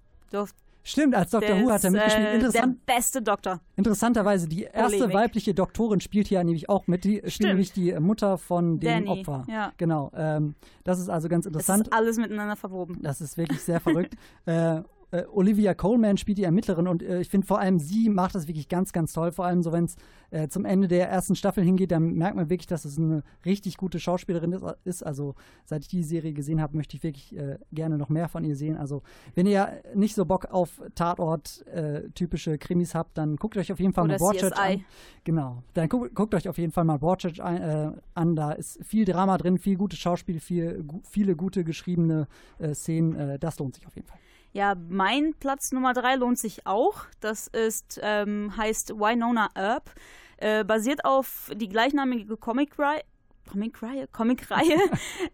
[0.83, 2.26] Stimmt, als der Who hat er mitgespielt.
[2.29, 3.61] Äh, Interessant, der beste Doktor.
[3.74, 5.14] interessanterweise, die erste Polemik.
[5.16, 7.02] weibliche Doktorin spielt hier nämlich auch mit.
[7.02, 9.44] Die spielt nämlich die Mutter von dem Danny, Opfer.
[9.48, 9.72] ja.
[9.79, 10.12] Genau.
[10.14, 11.88] Ähm, das ist also ganz Das interessant.
[11.88, 12.98] ist alles miteinander verwoben.
[13.02, 14.14] Das ist wirklich sehr verrückt.
[14.46, 14.83] äh,
[15.16, 18.48] äh, Olivia Coleman spielt die Ermittlerin und äh, ich finde vor allem sie macht das
[18.48, 19.33] wirklich ganz, ganz toll.
[19.33, 19.96] Vor allem so, wenn es
[20.31, 23.76] äh, zum Ende der ersten Staffel hingeht, dann merkt man wirklich, dass es eine richtig
[23.76, 25.02] gute Schauspielerin ist.
[25.02, 28.44] Also seit ich die Serie gesehen habe, möchte ich wirklich äh, gerne noch mehr von
[28.44, 28.76] ihr sehen.
[28.76, 29.02] Also
[29.35, 34.05] wenn ihr nicht so Bock auf Tatort-typische Krimis habt, dann guckt euch auf jeden Fall
[34.05, 34.74] Oder mal Broadchurch CSI.
[34.74, 34.85] an.
[35.24, 35.62] Genau.
[35.74, 38.37] Dann guckt, guckt euch auf jeden Fall mal Broadchurch äh, an.
[38.37, 42.26] Da ist viel Drama drin, viel gutes Schauspiel, viel, gu viele gute geschriebene
[42.59, 43.14] äh, Szenen.
[43.14, 44.18] Äh, das lohnt sich auf jeden Fall.
[44.57, 47.05] Ja, mein Platz Nummer drei lohnt sich auch.
[47.21, 49.90] Das ist, ähm, heißt Winona Earp.
[50.38, 53.03] Äh, basiert auf die gleichnamige Comic-Reihe.
[53.51, 54.09] Comic-Reihe?
[54.09, 54.79] Comic-Reihe.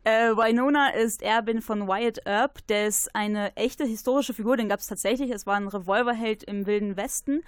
[0.03, 2.67] äh, Winona ist Erbin von Wyatt Earp.
[2.67, 4.57] Der ist eine echte historische Figur.
[4.57, 5.31] Den gab es tatsächlich.
[5.31, 7.45] Es war ein Revolverheld im Wilden Westen.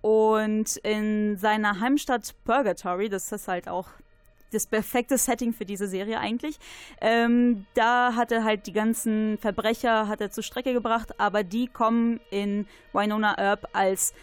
[0.00, 3.88] Und in seiner Heimstadt Purgatory, das ist halt auch
[4.52, 6.58] das perfekte Setting für diese Serie eigentlich.
[7.00, 11.66] Ähm, da hat er halt die ganzen Verbrecher hat er zur Strecke gebracht, aber die
[11.66, 14.14] kommen in Winona Earp als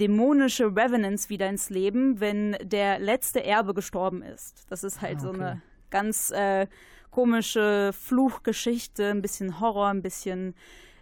[0.00, 4.64] dämonische Revenants wieder ins Leben, wenn der letzte Erbe gestorben ist.
[4.70, 5.40] Das ist halt Ah, so okay.
[5.40, 6.66] eine ganz äh,
[7.10, 10.54] komische Fluchgeschichte, ein bisschen Horror, ein bisschen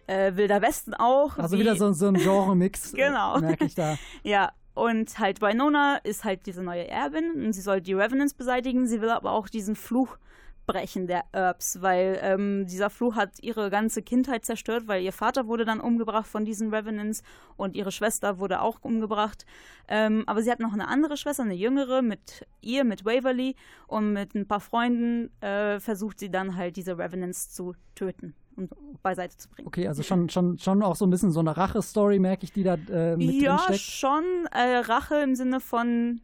[0.06, 1.36] äh, Wilder Westen auch.
[1.36, 3.38] Also wie- wieder so, so ein Genre-Mix, Genau.
[3.40, 3.98] merke ich da.
[4.22, 8.86] Ja, und halt Winona ist halt diese neue Erbin und sie soll die Revenants beseitigen.
[8.86, 10.18] Sie will aber auch diesen Fluch
[10.66, 15.46] brechen der Erbs, weil ähm, dieser Fluch hat ihre ganze Kindheit zerstört, weil ihr Vater
[15.46, 17.22] wurde dann umgebracht von diesen Revenants
[17.56, 19.46] und ihre Schwester wurde auch umgebracht.
[19.88, 23.54] Ähm, aber sie hat noch eine andere Schwester, eine jüngere, mit ihr, mit Waverly
[23.86, 28.70] und mit ein paar Freunden äh, versucht sie dann halt diese Revenants zu töten und
[29.02, 29.66] beiseite zu bringen.
[29.68, 32.62] Okay, also schon, schon, schon auch so ein bisschen so eine Rache-Story, merke ich, die
[32.62, 33.80] da äh, mit ja, drin steckt.
[33.80, 36.20] schon äh, Rache im Sinne von,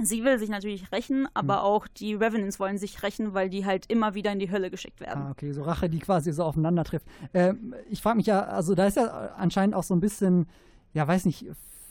[0.00, 1.60] sie will sich natürlich rächen, aber Hm.
[1.64, 5.00] auch die Revenants wollen sich rächen, weil die halt immer wieder in die Hölle geschickt
[5.00, 5.22] werden.
[5.24, 7.06] Ah, okay, so Rache, die quasi so aufeinander trifft.
[7.34, 10.46] Ähm, ich frage mich ja, also da ist ja anscheinend auch so ein bisschen,
[10.94, 11.46] ja, weiß nicht,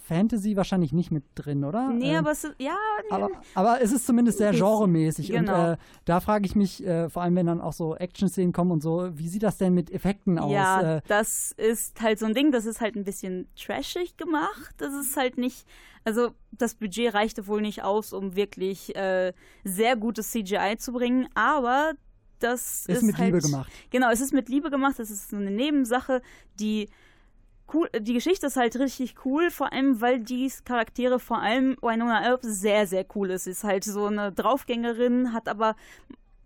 [0.07, 1.89] Fantasy wahrscheinlich nicht mit drin, oder?
[1.91, 2.75] Nee, Ähm, aber es ist, ja,
[3.09, 5.29] aber, aber es ist zumindest sehr genremäßig.
[5.31, 5.69] genau.
[5.69, 8.71] Und äh, da frage ich mich, äh, vor allem wenn dann auch so Action-Szenen kommen
[8.71, 10.51] und so, wie sieht das denn mit Effekten aus?
[10.51, 14.73] ja, Äh, das ist halt so ein Ding, das ist halt ein bisschen trashig gemacht.
[14.77, 15.65] Das ist halt nicht,
[16.05, 21.27] also das Budget reichte wohl nicht aus, um wirklich äh, sehr gutes CGI zu bringen,
[21.35, 21.93] aber
[22.39, 23.71] das Ist ist, mit halt, Liebe gemacht.
[23.89, 24.99] Genau, es ist mit Liebe gemacht.
[24.99, 26.21] Es ist so eine Nebensache,
[26.59, 26.87] die
[27.73, 27.89] cool.
[27.99, 32.41] Die Geschichte ist halt richtig cool, vor allem weil die Charaktere, vor allem Winona Earp,
[32.43, 33.45] sehr sehr cool ist.
[33.45, 35.75] Sie ist halt so eine Draufgängerin, hat aber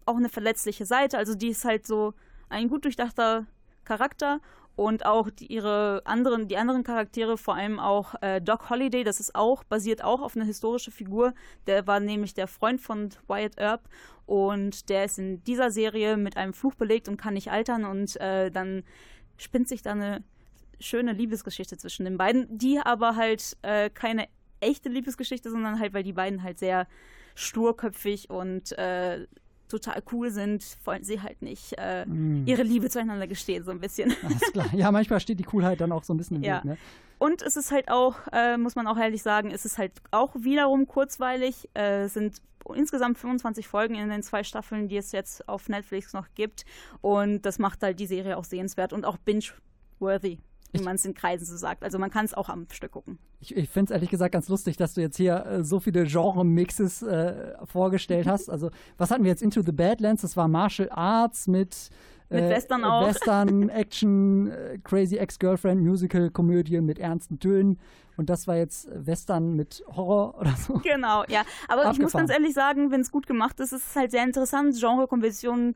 [0.05, 1.17] auch eine verletzliche Seite.
[1.17, 2.13] Also die ist halt so
[2.49, 3.45] ein gut durchdachter
[3.83, 4.39] Charakter
[4.75, 9.19] und auch die, ihre anderen, die anderen Charaktere, vor allem auch äh, Doc Holliday, das
[9.19, 11.33] ist auch, basiert auch auf einer historischen Figur.
[11.67, 13.81] Der war nämlich der Freund von Wyatt Earp
[14.25, 18.19] und der ist in dieser Serie mit einem Fluch belegt und kann nicht altern und
[18.21, 18.83] äh, dann
[19.37, 20.23] spinnt sich da eine
[20.81, 24.27] schöne Liebesgeschichte zwischen den beiden, die aber halt äh, keine
[24.59, 26.87] echte Liebesgeschichte, sondern halt, weil die beiden halt sehr
[27.35, 29.25] sturköpfig und äh,
[29.67, 32.45] total cool sind, wollen sie halt nicht äh, Mm.
[32.45, 34.13] ihre Liebe zueinander gestehen, so ein bisschen.
[34.23, 34.67] alles klar.
[34.73, 36.57] Ja, manchmal steht die Coolheit dann auch so ein bisschen im Ja.
[36.57, 36.77] Weg, ne?
[37.19, 40.35] Und es ist halt auch, äh, muss man auch ehrlich sagen, es ist halt auch
[40.39, 41.69] wiederum kurzweilig.
[41.75, 42.41] Äh, es sind
[42.75, 46.65] insgesamt 25 Folgen in den zwei Staffeln, die es jetzt auf Netflix noch gibt.
[47.01, 50.39] Und das macht halt die Serie auch sehenswert und auch binge-worthy,
[50.71, 51.83] wie man es in Kreisen so sagt.
[51.83, 53.19] Also man kann es auch am Stück gucken.
[53.39, 56.05] Ich, ich finde es ehrlich gesagt ganz lustig, dass du jetzt hier äh, so viele
[56.05, 58.49] Genre-Mixes äh, vorgestellt hast.
[58.49, 59.41] Also, was hatten wir jetzt?
[59.41, 61.89] Into the Badlands, das war Martial Arts mit,
[62.29, 63.07] Mit Western auch.
[63.07, 67.79] Western, Action, äh, Crazy Ex-Girlfriend, Musical, Komödie mit ernsten Tönen.
[68.17, 70.75] Und das war jetzt Western mit Horror oder so.
[70.75, 71.43] Genau, ja.
[71.67, 72.27] Aber ich muss Abgefahren.
[72.27, 75.75] ganz ehrlich sagen, wenn es gut gemacht ist, ist es halt sehr interessant, Genrekonventionen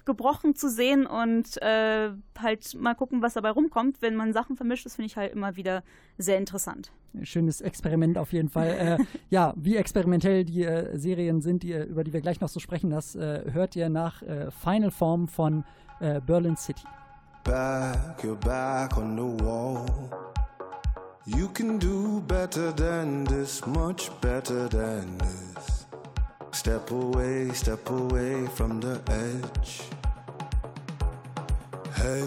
[0.00, 4.00] aufgebrochen zu sehen und äh, halt mal gucken, was dabei rumkommt.
[4.00, 5.82] Wenn man Sachen vermischt, das finde ich halt immer wieder
[6.18, 6.90] sehr interessant.
[7.22, 8.98] Schönes Experiment auf jeden Fall.
[9.00, 12.60] äh, ja, wie experimentell die äh, Serien sind, die, über die wir gleich noch so
[12.60, 15.64] sprechen, das äh, hört ihr nach äh, Final Form von
[16.00, 16.84] äh, Berlin City.
[17.44, 19.86] back, you're back on the wall.
[21.26, 25.86] You can do better than this, much better than this.
[26.52, 29.82] Step away, step away from the edge.
[31.94, 32.26] Hey,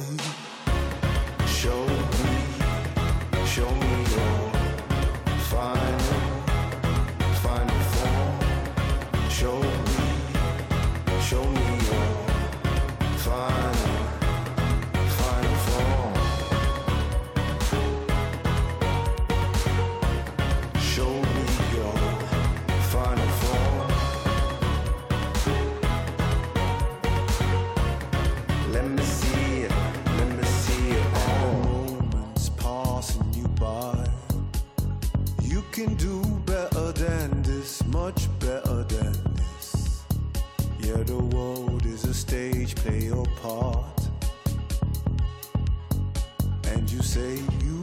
[35.86, 40.04] can do better than this, much better than this.
[40.80, 44.00] Yeah, the world is a stage, play your part.
[46.68, 47.83] And you say you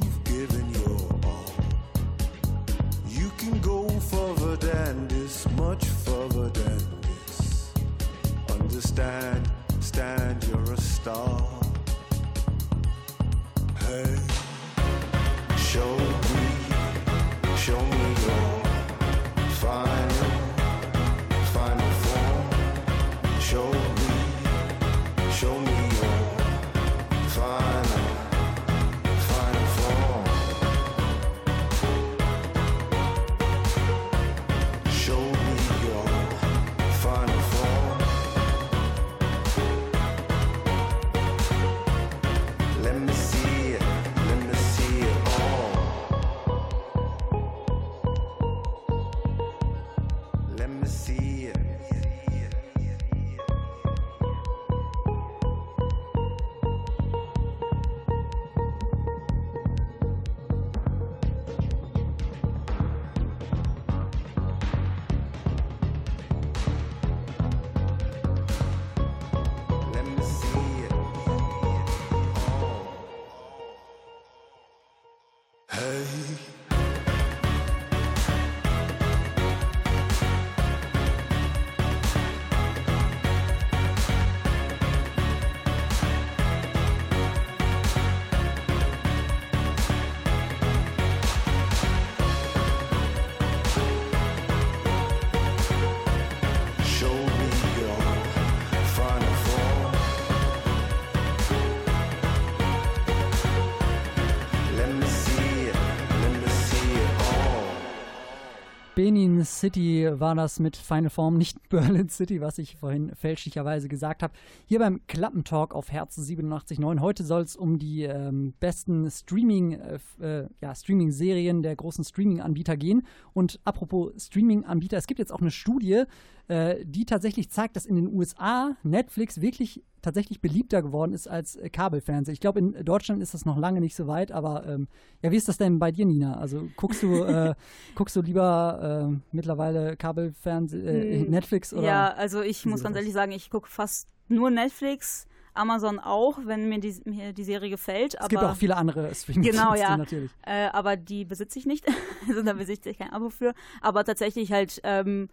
[109.01, 114.23] Benin City war das mit Final Form, nicht Berlin City, was ich vorhin fälschlicherweise gesagt
[114.23, 114.35] habe.
[114.67, 117.01] Hier beim Klappentalk auf Herz 87.9.
[117.01, 122.77] Heute soll es um die ähm, besten Streaming, äh, äh, ja, Streaming-Serien der großen Streaming-Anbieter
[122.77, 123.07] gehen.
[123.33, 126.03] Und apropos Streaming-Anbieter, es gibt jetzt auch eine Studie,
[126.51, 131.55] äh, die tatsächlich zeigt, dass in den USA Netflix wirklich tatsächlich beliebter geworden ist als
[131.55, 132.33] äh, Kabelfernsehen.
[132.33, 134.89] Ich glaube, in Deutschland ist das noch lange nicht so weit, aber ähm,
[135.23, 136.39] ja, wie ist das denn bei dir, Nina?
[136.39, 137.55] Also guckst du, äh,
[137.95, 141.87] guckst du lieber äh, mittlerweile Kabelfernsehen, Hm, Netflix oder?
[141.87, 146.69] Ja, also ich muss ganz ehrlich sagen, ich gucke fast nur Netflix, Amazon auch, wenn
[146.69, 148.17] mir die, mir die Serie gefällt.
[148.21, 149.97] Es gibt auch viele andere streaming Genau, ja.
[149.97, 150.31] natürlich.
[150.45, 151.87] Äh, aber die besitze ich nicht.
[152.29, 153.55] also da besitze ich kein Abo für.
[153.81, 155.29] Aber tatsächlich halt ähm,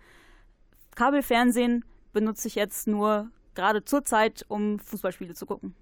[0.98, 5.76] Kabelfernsehen benutze ich jetzt nur gerade zur Zeit, um Fußballspiele zu gucken.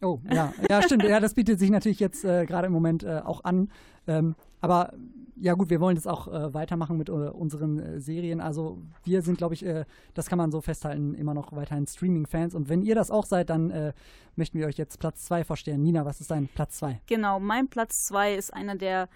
[0.00, 1.04] Oh, ja, ja, stimmt.
[1.04, 3.70] Ja, das bietet sich natürlich jetzt äh, gerade im Moment äh, auch an.
[4.06, 4.94] Ähm, aber
[5.36, 8.40] ja gut, wir wollen jetzt auch äh, weitermachen mit äh, unseren äh, Serien.
[8.40, 12.54] Also wir sind, glaube ich, äh, das kann man so festhalten, immer noch weiterhin Streaming-Fans.
[12.54, 13.92] Und wenn ihr das auch seid, dann
[14.36, 15.82] möchten wir euch jetzt Platz 2 vorstellen.
[15.82, 17.02] Nina, was ist dein Platz 2?
[17.06, 19.10] Genau, mein Platz 2 ist einer der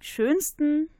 [0.00, 0.90] schönsten,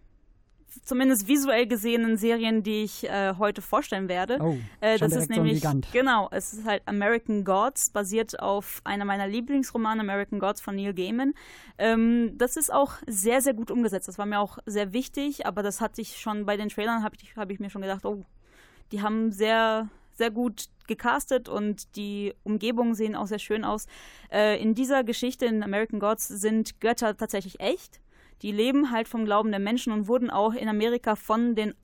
[0.85, 4.39] zumindest visuell gesehenen Serien, die ich äh, heute vorstellen werde.
[4.41, 5.89] Oh, äh, das ist so nämlich Gigant.
[5.93, 10.95] genau, es ist halt American Gods, basiert auf einer meiner Lieblingsromane American Gods von Neil
[10.95, 11.35] Gaiman.
[11.79, 14.09] Ähm, das ist auch sehr sehr gut umgesetzt.
[14.09, 17.17] Das war mir auch sehr wichtig, aber das hatte ich schon bei den Trailern habe
[17.21, 18.25] ich habe ich mir schon gedacht, oh,
[18.93, 23.87] die haben sehr sehr gut gecastet und die Umgebungen sehen auch sehr schön aus.
[24.31, 28.01] Äh, in dieser Geschichte in American Gods sind Götter tatsächlich echt.
[28.45, 31.75] Die leben halt vom Glauben der Menschen und wurden auch in Amerika von den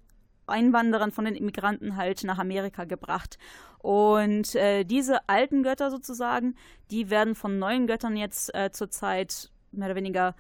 [0.47, 3.39] Einwanderern, von den Immigranten halt nach Amerika gebracht.
[3.79, 6.57] Und äh, diese alten Götter sozusagen,
[6.91, 10.37] die werden von neuen Göttern jetzt äh, zurzeit mehr oder weniger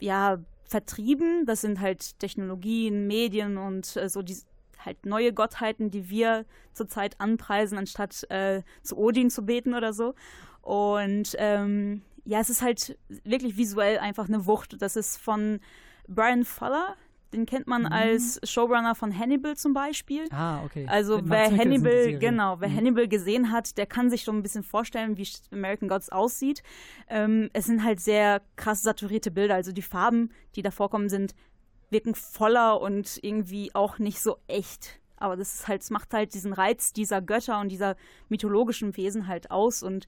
[0.00, 1.44] ja vertrieben.
[1.44, 4.38] Das sind halt Technologien, Medien und äh, so die
[4.82, 10.14] halt neue Gottheiten, die wir zurzeit anpreisen, anstatt äh, zu Odin zu beten oder so.
[10.62, 14.80] Und ähm, ja, es ist halt wirklich visuell einfach eine Wucht.
[14.82, 15.60] Das ist von
[16.06, 16.94] Brian Fuller.
[17.32, 17.92] Den kennt man Mhm.
[17.92, 20.26] als Showrunner von Hannibal zum Beispiel.
[20.30, 20.86] Ah, okay.
[20.88, 22.76] Also Mit wer Hannibal, genau, wer Mhm.
[22.76, 26.62] Hannibal gesehen hat, der kann sich schon ein bisschen vorstellen, wie American Gods aussieht.
[27.08, 29.54] Ähm, es sind halt sehr krass saturierte Bilder.
[29.54, 31.34] Also die Farben, die da vorkommen, sind
[31.90, 35.00] wirken voller und irgendwie auch nicht so echt.
[35.16, 37.96] Aber das ist halt, es macht halt diesen Reiz dieser Götter und dieser
[38.28, 40.06] mythologischen Wesen halt aus und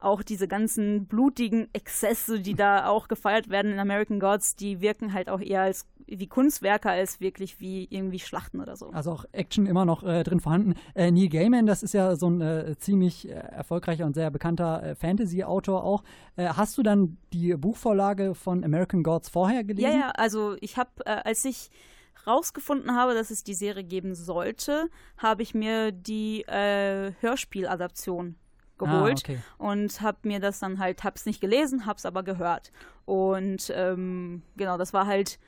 [0.00, 5.12] auch diese ganzen blutigen Exzesse, die da auch gefeiert werden in American Gods, die wirken
[5.12, 8.90] halt auch eher als wie Kunstwerke als wirklich wie irgendwie Schlachten oder so.
[8.90, 10.74] Also auch Action immer noch äh, drin vorhanden.
[10.94, 14.82] Äh, Neil Gaiman, das ist ja so ein äh, ziemlich äh, erfolgreicher und sehr bekannter
[14.82, 16.02] äh, Fantasy-Autor auch.
[16.36, 19.88] Äh, hast du dann die Buchvorlage von American Gods vorher gelesen?
[19.88, 21.70] Ja, ja, also ich habe, als ich
[22.26, 28.36] rausgefunden habe, dass es die Serie geben sollte, habe ich mir die äh, Hörspieladaption
[28.80, 29.38] geholt Ah, okay.
[29.58, 32.72] und habe mir das dann halt, hab's nicht gelesen, hab's aber gehört.
[33.04, 35.38] Und ähm, genau, das war halt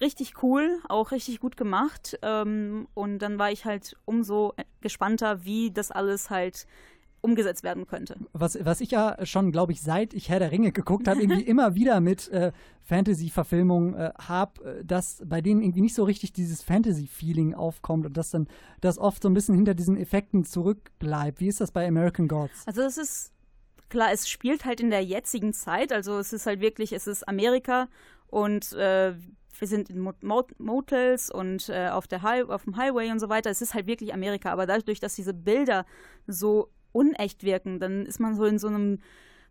[0.00, 2.18] richtig cool, auch richtig gut gemacht.
[2.22, 6.66] Ähm, und dann war ich halt umso gespannter, wie das alles halt
[7.20, 8.16] umgesetzt werden könnte.
[8.32, 11.42] Was, was ich ja schon, glaube ich, seit ich Herr der Ringe geguckt habe, irgendwie
[11.46, 12.52] immer wieder mit äh,
[12.82, 18.16] Fantasy-Verfilmungen äh, habe, äh, dass bei denen irgendwie nicht so richtig dieses Fantasy-Feeling aufkommt und
[18.16, 18.48] dass dann
[18.80, 21.40] das oft so ein bisschen hinter diesen Effekten zurückbleibt.
[21.40, 22.66] Wie ist das bei American Gods?
[22.66, 23.32] Also es ist
[23.88, 27.26] klar, es spielt halt in der jetzigen Zeit, also es ist halt wirklich, es ist
[27.26, 27.88] Amerika
[28.28, 29.14] und äh,
[29.58, 33.28] wir sind in Mot Mot Motels und äh, auf, der auf dem Highway und so
[33.28, 33.50] weiter.
[33.50, 35.84] Es ist halt wirklich Amerika, aber dadurch, dass diese Bilder
[36.26, 39.00] so unecht wirken, dann ist man so in so einem,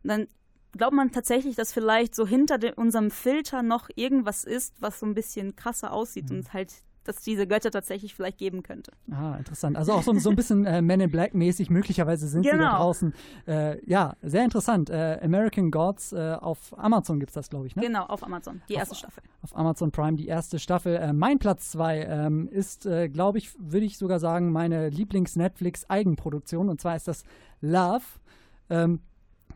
[0.04, 0.28] dann
[0.72, 5.06] glaubt man tatsächlich, dass vielleicht so hinter de- unserem Filter noch irgendwas ist, was so
[5.06, 6.74] ein bisschen krasser aussieht und halt,
[7.08, 8.92] dass diese Götter tatsächlich vielleicht geben könnte.
[9.12, 9.78] Ah, interessant.
[9.78, 12.56] Also auch so, so ein bisschen äh, Men in Black mäßig, möglicherweise sind sie da
[12.58, 12.76] Genau.
[12.78, 13.14] draußen.
[13.48, 14.90] Äh, ja, sehr interessant.
[14.90, 17.82] Äh, American Gods äh, auf Amazon gibt es das, glaube ich, ne?
[17.84, 19.24] Genau, auf Amazon, die erste Staffel.
[19.42, 20.96] auf Amazon Prime die erste Staffel.
[20.96, 26.70] Äh, mein Platz 2 ähm, ist, äh, glaube ich, würde ich sogar sagen, meine Lieblings-Netflix-Eigenproduktion.
[26.70, 27.24] Und zwar ist das
[27.62, 28.04] Love.
[28.70, 29.00] Ähm,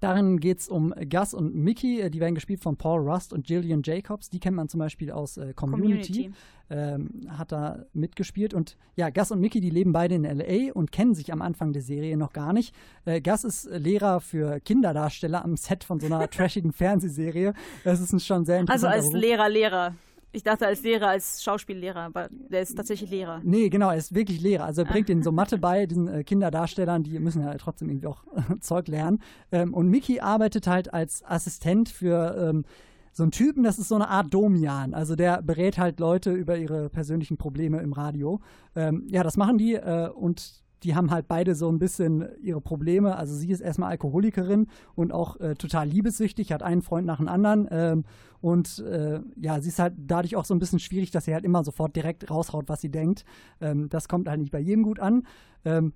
[0.02, 2.02] darin geht es um Gus und Mickey.
[2.02, 4.30] Äh, Die werden gespielt von Paul Rust und Gillian Jacobs.
[4.30, 6.12] Die kennt man zum Beispiel aus äh, Community.
[6.14, 6.32] Community.
[6.70, 8.54] Ähm, hat da mitgespielt.
[8.54, 10.72] Und ja, Gus und Mickey, die leben beide in L.A.
[10.74, 12.74] und kennen sich am Anfang der Serie noch gar nicht.
[13.06, 17.54] Äh, Gus ist Lehrer für Kinderdarsteller am Set von so einer trashigen Fernsehserie.
[17.84, 19.12] Das ist ein schon sehr Also interessanter als.
[19.14, 19.96] Lehrer, Lehrer.
[20.34, 23.42] Ich dachte als Lehrer, als Schauspiellehrer, aber der ist tatsächlich Lehrer.
[23.44, 24.66] Nee, genau, er ist wirklich Lehrer.
[24.66, 28.08] Also er bringt ihnen so Mathe bei, diesen äh, Kinderdarstellern, die müssen ja trotzdem irgendwie
[28.08, 28.24] auch
[28.62, 29.22] Zeug lernen.
[29.52, 32.66] Ähm, und Mickey arbeitet halt als Assistent für ähm,
[33.12, 34.94] so einen Typen, das ist so eine Art Domian.
[34.94, 38.40] Also der berät halt Leute über ihre persönlichen Probleme im Radio.
[38.76, 42.62] Ähm, ja, das machen die äh, und die haben halt beide so ein bisschen ihre
[42.62, 43.16] Probleme.
[43.16, 47.28] Also sie ist erstmal Alkoholikerin und auch äh, total liebessüchtig, hat einen Freund nach dem
[47.28, 47.68] anderen.
[47.72, 48.04] Ähm,
[48.42, 51.46] und äh, ja, sie ist halt dadurch auch so ein bisschen schwierig, dass sie halt
[51.46, 53.26] immer sofort direkt raushaut, was sie denkt.
[53.60, 55.24] Ähm, das kommt halt nicht bei jedem gut an.
[55.66, 55.94] Ähm,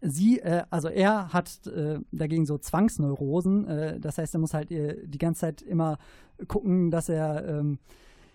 [0.00, 3.66] Sie, äh, also er hat äh, dagegen so Zwangsneurosen.
[3.66, 5.98] Äh, das heißt, er muss halt äh, die ganze Zeit immer
[6.46, 7.78] gucken, dass er ähm,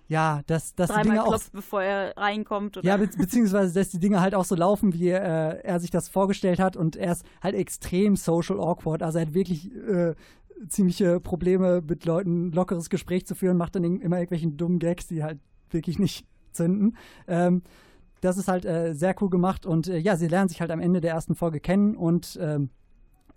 [0.07, 2.77] ja, dass, dass die Dreimal Dinge auch klopft, bevor er reinkommt.
[2.77, 2.87] Oder?
[2.87, 6.09] ja, be beziehungsweise, dass die Dinge halt auch so laufen, wie äh, er sich das
[6.09, 6.75] vorgestellt hat.
[6.75, 9.01] Und er ist halt extrem social awkward.
[9.01, 10.15] Also er hat wirklich äh,
[10.67, 15.07] ziemliche Probleme mit Leuten, ein lockeres Gespräch zu führen, macht dann immer irgendwelchen dummen Gags,
[15.07, 15.39] die halt
[15.69, 16.97] wirklich nicht zünden.
[17.27, 17.63] Ähm,
[18.21, 19.65] das ist halt äh, sehr cool gemacht.
[19.65, 22.69] Und äh, ja, sie lernen sich halt am Ende der ersten Folge kennen und ähm,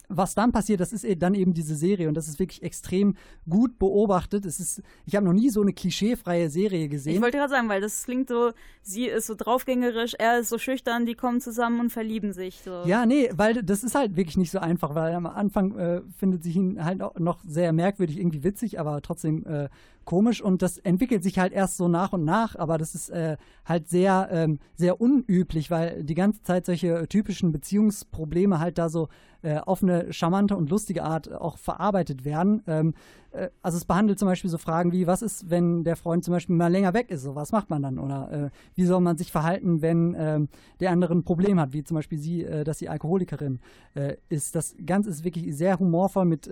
[0.09, 3.17] was dann passiert, das ist eh- dann eben diese Serie und das ist wirklich extrem
[3.49, 4.45] gut beobachtet.
[4.45, 7.15] Es ist, ich habe noch nie so eine klischeefreie Serie gesehen.
[7.15, 8.53] Ich wollte gerade sagen, weil das klingt so,
[8.83, 12.61] sie ist so draufgängerisch, er ist so schüchtern, die kommen zusammen und verlieben sich.
[12.65, 12.83] So.
[12.85, 16.43] Ja, nee, weil das ist halt wirklich nicht so einfach, weil am Anfang äh, findet
[16.43, 19.69] sich ihn halt auch noch sehr merkwürdig, irgendwie witzig, aber trotzdem äh,
[20.05, 23.37] komisch und das entwickelt sich halt erst so nach und nach, aber das ist äh,
[23.65, 29.09] halt sehr, ähm, sehr unüblich, weil die ganze Zeit solche typischen Beziehungsprobleme halt da so
[29.47, 32.65] äh, auf eine charmante und lustige Art auch verarbeitet werden.
[32.67, 32.95] Ähm,
[33.31, 36.33] äh, also es behandelt zum Beispiel so Fragen wie, was ist, wenn der Freund zum
[36.33, 38.01] Beispiel mal länger weg ist, so was macht man dann?
[38.01, 40.49] Oder äh, wie soll man sich verhalten, wenn ähm,
[40.81, 43.61] der andere ein Problem hat, wie zum Beispiel sie, äh, dass sie Alkoholikerin
[43.95, 44.57] äh, ist.
[44.57, 46.51] Das Ganze ist wirklich sehr humorvoll mit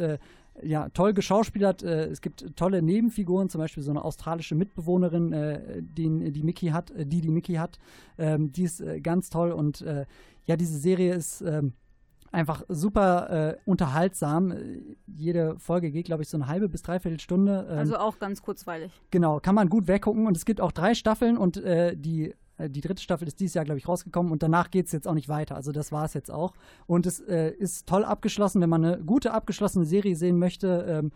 [0.62, 1.82] ja, toll geschauspielert.
[1.82, 7.20] Es gibt tolle Nebenfiguren, zum Beispiel so eine australische Mitbewohnerin, äh, die Mickey hat, die
[7.20, 7.80] die Mickey hat.
[8.18, 9.84] Ähm, die ist ganz toll und
[10.47, 11.72] ja, diese Serie ist ähm,
[12.35, 14.53] einfach super äh, unterhaltsam.
[15.07, 17.66] Jede Folge geht, glaube ich, so eine halbe bis dreiviertel Stunde.
[17.70, 18.93] Ähm, Also auch ganz kurzweilig.
[19.11, 20.26] Genau, kann man gut weggucken.
[20.26, 23.55] Und es gibt auch drei Staffeln und äh, die, äh, die dritte Staffel ist dieses
[23.55, 25.55] Jahr, glaube ich, rausgekommen und danach geht es jetzt auch nicht weiter.
[25.55, 26.53] Also das war es jetzt auch.
[26.87, 31.12] Und es äh, ist toll abgeschlossen, wenn man eine gute abgeschlossene Serie sehen möchte, ähm,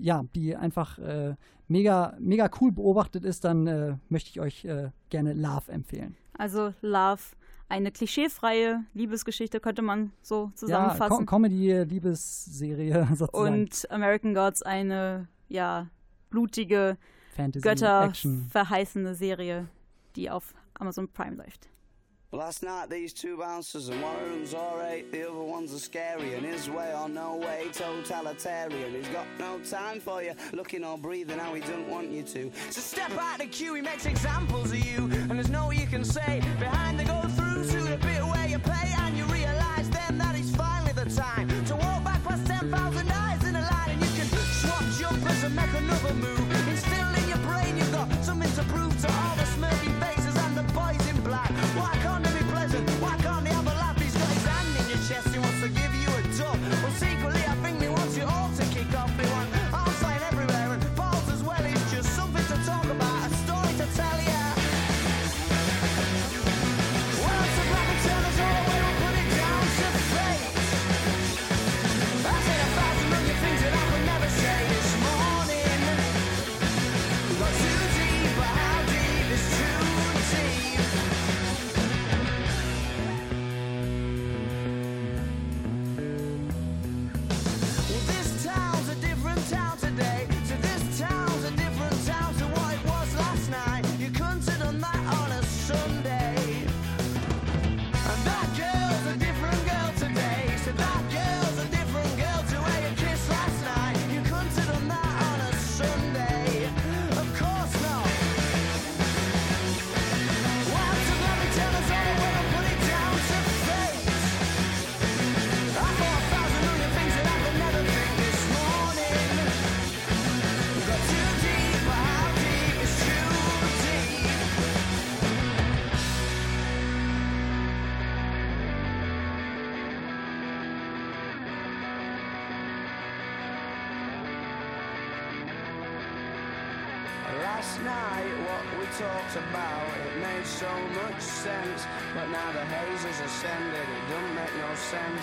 [0.00, 1.36] ja, die einfach äh,
[1.68, 6.16] mega, mega cool beobachtet ist, dann äh, möchte ich euch äh, gerne Love empfehlen.
[6.36, 7.22] Also Love,
[7.68, 11.16] eine klischeefreie Liebesgeschichte könnte man so Ja, zusammenfassen.
[11.16, 13.62] Com Comedy-Liebesserie sozusagen.
[13.62, 15.88] und American Gods eine, ja,
[16.30, 16.96] blutige,
[17.34, 18.46] Fantasy, Götter Action.
[18.50, 19.68] verheißende Serie,
[20.14, 21.68] die auf Amazon Prime läuft.
[22.32, 26.34] Last night these two bouncers and one of them's alright, the other one's a scary
[26.34, 28.92] and his way or no way totalitarian.
[28.94, 32.50] He's got no time for you, looking or breathing how he don't want you to.
[32.70, 36.04] So step out the queue, he makes examples of you, and there's no you can
[36.04, 37.45] say behind the go through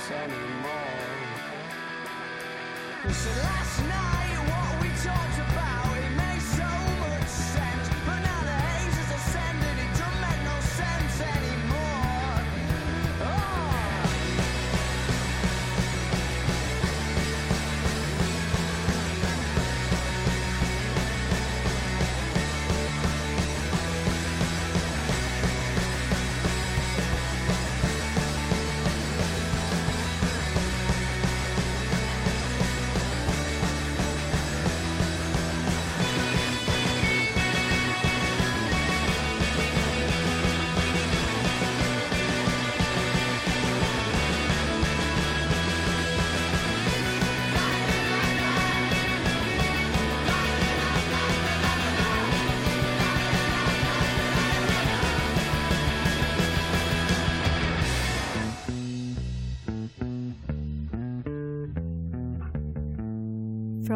[0.03, 0.73] sense anymore.
[3.09, 5.72] So last night, what we talked about,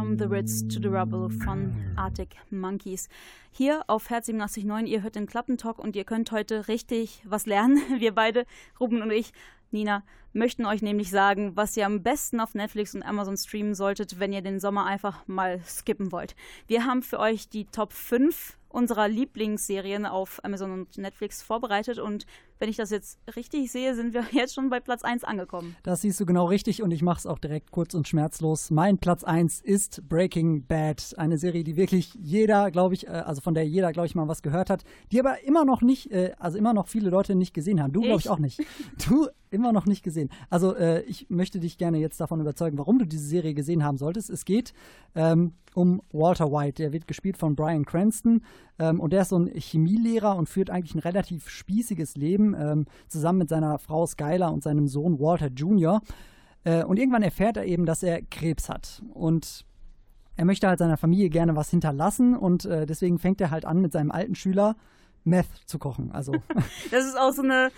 [0.07, 3.09] From the Ritz to the Rubble von Arctic Monkeys.
[3.51, 7.81] Hier auf Herz 87.9, ihr hört den Klappentalk und ihr könnt heute richtig was lernen.
[7.99, 8.45] Wir beide,
[8.79, 9.33] Ruben und ich,
[9.71, 10.03] Nina,
[10.37, 14.31] möchten euch nämlich sagen, was ihr am besten auf Netflix und Amazon streamen solltet, wenn
[14.31, 16.35] ihr den Sommer einfach mal skippen wollt.
[16.67, 22.25] Wir haben für euch die Top 5 unserer Lieblingsserien auf Amazon und Netflix vorbereitet und
[22.59, 25.75] wenn ich das jetzt richtig sehe, sind wir jetzt schon bei Platz 1 angekommen.
[25.83, 28.71] Das siehst du genau richtig und ich mache es auch direkt kurz und schmerzlos.
[28.71, 31.13] Mein Platz 1 ist Breaking Bad.
[31.17, 34.27] Eine Serie, die wirklich jeder, glaube ich, äh, also von der jeder, glaube ich, mal
[34.27, 37.53] was gehört hat, die aber immer noch nicht, äh, also immer noch viele Leute nicht
[37.53, 37.93] gesehen haben.
[37.93, 38.31] Du, glaube ich, Ich?
[38.31, 38.59] auch nicht.
[39.07, 40.26] Du immer noch nicht gesehen.
[40.49, 43.97] Also äh, ich möchte dich gerne jetzt davon überzeugen, warum du diese Serie gesehen haben
[43.97, 44.29] solltest.
[44.29, 44.73] Es geht
[45.15, 46.81] ähm, um Walter White.
[46.81, 48.41] Der wird gespielt von Brian Cranston
[48.79, 52.85] ähm, und der ist so ein Chemielehrer und führt eigentlich ein relativ spießiges Leben ähm,
[53.07, 56.01] zusammen mit seiner Frau Skylar und seinem Sohn Walter Jr.
[56.63, 59.01] Äh, und irgendwann erfährt er eben, dass er Krebs hat.
[59.13, 59.65] Und
[60.35, 63.81] er möchte halt seiner Familie gerne was hinterlassen und äh, deswegen fängt er halt an,
[63.81, 64.75] mit seinem alten Schüler
[65.23, 66.11] Meth zu kochen.
[66.11, 66.31] Also
[66.91, 67.71] Das ist auch so eine.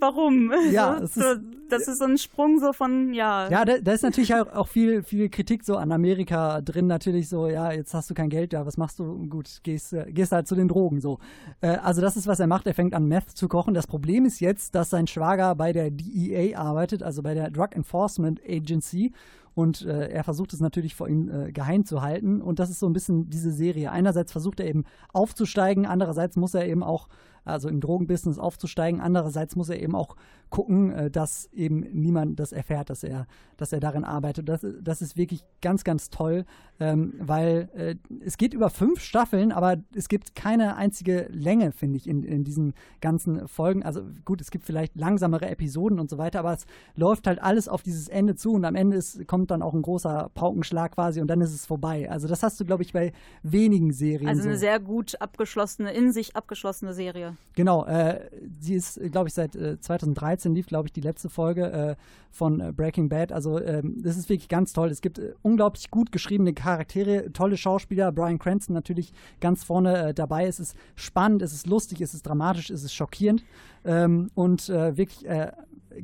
[0.00, 0.52] Warum?
[0.70, 3.48] Ja, so, ist- das ist so ein Sprung so von, ja.
[3.50, 6.86] Ja, da, da ist natürlich auch, auch viel, viel Kritik so an Amerika drin.
[6.86, 9.26] Natürlich so, ja, jetzt hast du kein Geld, ja, was machst du?
[9.28, 11.18] Gut, gehst, äh, gehst halt zu den Drogen so.
[11.60, 12.66] Äh, also das ist, was er macht.
[12.66, 13.74] Er fängt an, Meth zu kochen.
[13.74, 17.68] Das Problem ist jetzt, dass sein Schwager bei der DEA arbeitet, also bei der Drug
[17.72, 19.12] Enforcement Agency.
[19.54, 22.42] Und äh, er versucht es natürlich vor ihm äh, geheim zu halten.
[22.42, 23.90] Und das ist so ein bisschen diese Serie.
[23.92, 27.08] Einerseits versucht er eben aufzusteigen, andererseits muss er eben auch,
[27.44, 30.16] also im Drogenbusiness aufzusteigen, andererseits muss er eben auch
[30.54, 33.26] gucken, äh, dass eben niemand das erfährt, dass er,
[33.56, 34.48] dass er darin arbeitet.
[34.48, 36.44] Das, das ist wirklich ganz, ganz toll,
[36.78, 41.96] ähm, weil äh, es geht über fünf Staffeln, aber es gibt keine einzige Länge, finde
[41.96, 43.82] ich, in, in diesen ganzen Folgen.
[43.82, 47.68] Also gut, es gibt vielleicht langsamere Episoden und so weiter, aber es läuft halt alles
[47.68, 51.20] auf dieses Ende zu und am Ende ist, kommt dann auch ein großer Paukenschlag quasi
[51.20, 52.08] und dann ist es vorbei.
[52.08, 54.28] Also das hast du, glaube ich, bei wenigen Serien.
[54.28, 54.60] Also eine so.
[54.60, 57.33] sehr gut abgeschlossene, in sich abgeschlossene Serie.
[57.54, 58.28] Genau, äh,
[58.58, 61.96] sie ist, glaube ich, seit äh, 2013 lief, glaube ich, die letzte Folge äh,
[62.30, 63.30] von äh, Breaking Bad.
[63.30, 64.88] Also ähm, das ist wirklich ganz toll.
[64.88, 68.10] Es gibt äh, unglaublich gut geschriebene Charaktere, tolle Schauspieler.
[68.10, 70.46] Brian Cranston natürlich ganz vorne äh, dabei.
[70.46, 73.44] Es ist spannend, es ist lustig, es ist dramatisch, es ist schockierend
[73.84, 75.26] ähm, und wirklich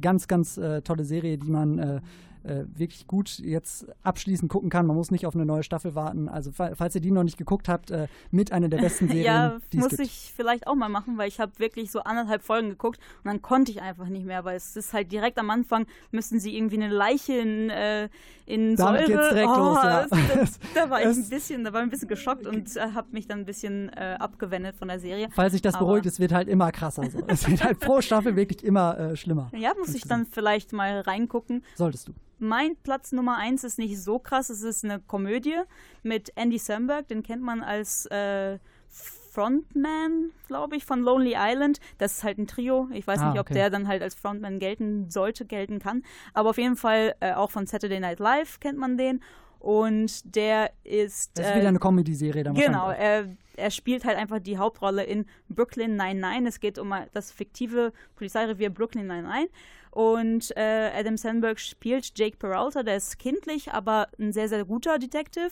[0.01, 2.01] ganz, ganz tolle Serie, die man
[2.45, 4.87] äh, wirklich gut jetzt abschließend gucken kann.
[4.87, 6.29] Man muss nicht auf eine neue Staffel warten.
[6.29, 9.25] Also fa- falls ihr die noch nicht geguckt habt, äh, mit einer der besten Serien,
[9.25, 12.99] ja, muss ich vielleicht auch mal machen, weil ich habe wirklich so anderthalb Folgen geguckt
[13.23, 16.41] und dann konnte ich einfach nicht mehr, weil es ist halt direkt am Anfang müssen
[16.41, 18.09] sie irgendwie eine Leiche in, äh,
[18.47, 19.19] in Damit Säure.
[19.19, 20.07] geht's direkt los, ja.
[20.07, 22.81] das, da, da war ich ein bisschen, da war ich ein bisschen geschockt und äh,
[22.95, 25.29] habe mich dann ein bisschen äh, abgewendet von der Serie.
[25.33, 27.09] Falls sich das Aber- beruhigt, es wird halt immer krasser.
[27.11, 27.21] So.
[27.27, 29.51] Es wird halt pro Staffel wirklich immer äh, schlimmer.
[29.57, 31.63] Ja, muss ich dann vielleicht mal reingucken.
[31.75, 32.13] Solltest du.
[32.41, 34.51] Mein Platz Nummer eins ist nicht so krass.
[34.51, 35.57] Es ist eine Komödie
[36.03, 37.07] mit Andy Samberg.
[37.09, 41.79] Den kennt man als äh, Frontman, glaube ich, von Lonely Island.
[41.99, 42.89] Das ist halt ein Trio.
[42.93, 43.55] Ich weiß Ah, nicht, ob okay.
[43.55, 46.03] der dann halt als Frontman gelten sollte, gelten kann.
[46.35, 49.23] Aber auf jeden Fall äh, auch von Saturday Night Live kennt man den.
[49.61, 51.39] Und der ist.
[51.39, 53.27] Das ist äh, wieder eine Comedy-Serie dann Genau, er,
[53.61, 56.47] er spielt halt einfach die Hauptrolle in Brooklyn 99.
[56.49, 59.51] Es geht um das fiktive Polizeirevier Brooklyn 99.
[59.91, 64.99] Und äh, Adam Sandberg spielt Jake Peralta, der ist kindlich, aber ein sehr, sehr guter
[64.99, 65.51] Detective.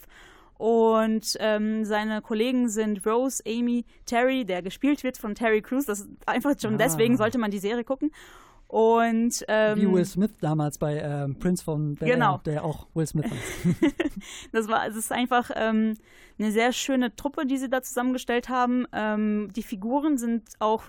[0.59, 5.87] Und ähm, seine Kollegen sind Rose, Amy, Terry, der gespielt wird von Terry Crews.
[5.87, 6.79] Das ist einfach schon Ah.
[6.79, 8.11] deswegen sollte man die Serie gucken.
[8.69, 12.39] Und ähm, Wie Will Smith damals bei ähm, Prince von Bel Genau.
[12.45, 13.91] der auch Will Smith war.
[14.53, 15.95] Das war, es ist einfach ähm,
[16.39, 18.87] eine sehr schöne Truppe, die sie da zusammengestellt haben.
[18.93, 20.85] Ähm, die Figuren sind auch,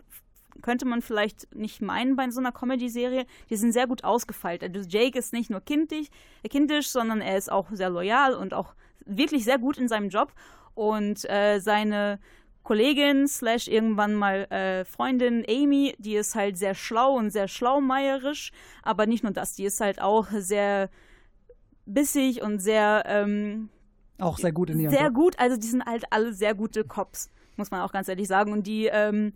[0.61, 4.61] könnte man vielleicht nicht meinen bei so einer Comedy-Serie, die sind sehr gut ausgefeilt.
[4.61, 6.07] Also Jake ist nicht nur kindisch,
[6.49, 8.73] kindisch, sondern er ist auch sehr loyal und auch
[9.05, 10.33] wirklich sehr gut in seinem Job.
[10.75, 12.19] Und äh, seine
[12.63, 18.51] Kollegin slash irgendwann mal äh, Freundin Amy, die ist halt sehr schlau und sehr schlaumeierisch,
[18.83, 20.89] aber nicht nur das, die ist halt auch sehr
[21.85, 23.69] bissig und sehr ähm,
[24.19, 25.13] Auch sehr gut in ihrem sehr Job.
[25.13, 28.51] gut, also die sind halt alle sehr gute Cops, muss man auch ganz ehrlich sagen.
[28.53, 29.33] Und die, ähm,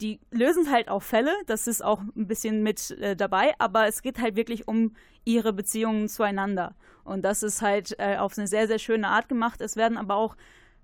[0.00, 4.00] die lösen halt auch Fälle, das ist auch ein bisschen mit äh, dabei, aber es
[4.00, 4.94] geht halt wirklich um
[5.24, 6.74] ihre Beziehungen zueinander.
[7.04, 9.60] Und das ist halt äh, auf eine sehr, sehr schöne Art gemacht.
[9.60, 10.36] Es werden aber auch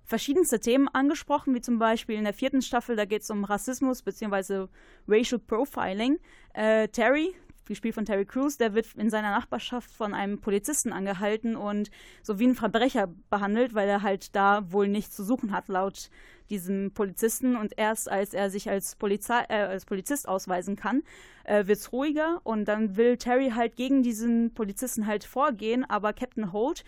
[0.05, 4.03] verschiedenste Themen angesprochen, wie zum Beispiel in der vierten Staffel, da geht es um Rassismus
[4.03, 4.66] bzw.
[5.07, 6.18] Racial Profiling.
[6.53, 7.34] Äh, Terry,
[7.70, 11.90] gespielt von Terry Crews, der wird in seiner Nachbarschaft von einem Polizisten angehalten und
[12.22, 16.11] so wie ein Verbrecher behandelt, weil er halt da wohl nichts zu suchen hat, laut
[16.51, 17.57] diesem Polizisten.
[17.57, 21.03] Und erst als er sich als, Polizei, äh, als Polizist ausweisen kann,
[21.44, 26.12] äh, wird es ruhiger und dann will Terry halt gegen diesen Polizisten halt vorgehen, aber
[26.12, 26.84] Captain Holt,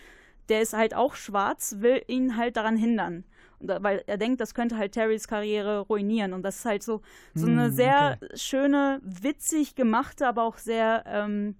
[0.49, 3.23] der ist halt auch schwarz, will ihn halt daran hindern.
[3.59, 6.33] Und weil er denkt, das könnte halt Terrys Karriere ruinieren.
[6.33, 7.01] Und das ist halt so,
[7.33, 11.55] so eine Hm, sehr schöne, witzig gemachte, aber auch sehr ähm,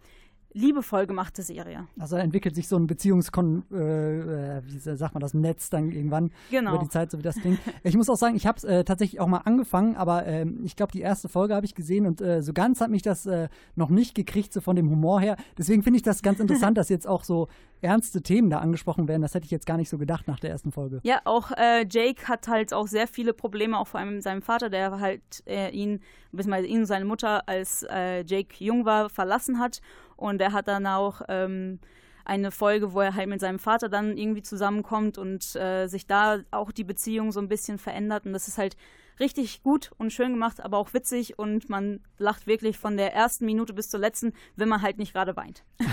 [0.53, 1.87] liebevoll gemachte Serie.
[1.99, 6.31] Also entwickelt sich so ein Beziehungskon, äh, äh, wie sagt man das, Netz dann irgendwann
[6.51, 6.75] Genau.
[6.75, 7.59] über die Zeit, so wie das klingt.
[7.83, 10.75] ich muss auch sagen, ich habe es äh, tatsächlich auch mal angefangen, aber ähm, ich
[10.75, 13.49] glaube, die erste Folge habe ich gesehen und äh, so ganz hat mich das äh,
[13.75, 15.37] noch nicht gekriegt, so von dem Humor her.
[15.57, 17.47] Deswegen finde ich das ganz interessant, dass jetzt auch so
[17.81, 19.21] ernste Themen da angesprochen werden.
[19.21, 20.99] Das hätte ich jetzt gar nicht so gedacht nach der ersten Folge.
[21.03, 24.41] Ja, auch äh, Jake hat halt auch sehr viele Probleme, auch vor allem mit seinem
[24.41, 25.99] Vater, der halt äh, ihn,
[26.31, 29.81] beziehungsweise ihn und seine Mutter, als äh, Jake jung war, verlassen hat.
[30.23, 31.79] Und er hat dann auch ähm,
[32.23, 36.39] eine Folge, wo er halt mit seinem Vater dann irgendwie zusammenkommt und äh, sich da
[36.49, 38.25] auch die Beziehung so ein bisschen verändert.
[38.25, 38.77] Und das ist halt
[39.19, 43.45] richtig gut und schön gemacht, aber auch witzig und man lacht wirklich von der ersten
[43.45, 45.63] Minute bis zur letzten, wenn man halt nicht gerade weint.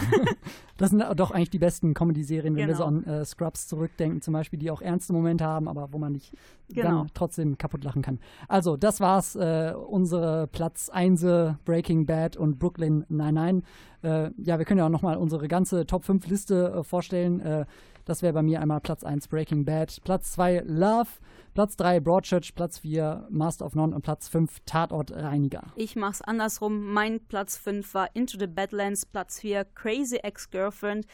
[0.76, 3.00] Das sind doch eigentlich die besten Comedy-Serien, wenn wir so Genau.
[3.10, 6.32] an äh, Scrubs zurückdenken, zum Beispiel, die auch ernste Momente haben, aber wo man nicht
[6.70, 7.00] Genau.
[7.00, 8.18] dann trotzdem kaputt lachen kann.
[8.48, 11.22] Also, das war's, äh, unsere Platz 1
[11.66, 13.62] Breaking Bad und Brooklyn 99.
[14.02, 17.40] Äh, ja, wir können ja auch nochmal unsere ganze Top 5 Liste äh, vorstellen.
[17.40, 17.66] Äh,
[18.06, 21.10] das wäre bei mir einmal Platz 1 Breaking Bad, Platz 2 Love,
[21.54, 25.64] Platz 3 Broadchurch, Platz 4 Master of None und Platz 5 Tatort Reiniger.
[25.76, 26.92] Ich mach's andersrum.
[26.92, 31.06] Mein Platz 5 war Into the Badlands, Platz 4 Crazy Ex-Girlfriend,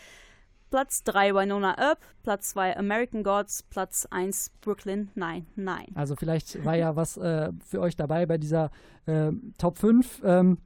[0.70, 5.96] Platz 3 Winona Earp, Platz 2 American Gods, Platz 1 Brooklyn 99.
[5.96, 8.70] Also vielleicht war ja was äh, für euch dabei bei dieser
[9.06, 10.22] äh, Top 5.
[10.24, 10.58] Ähm,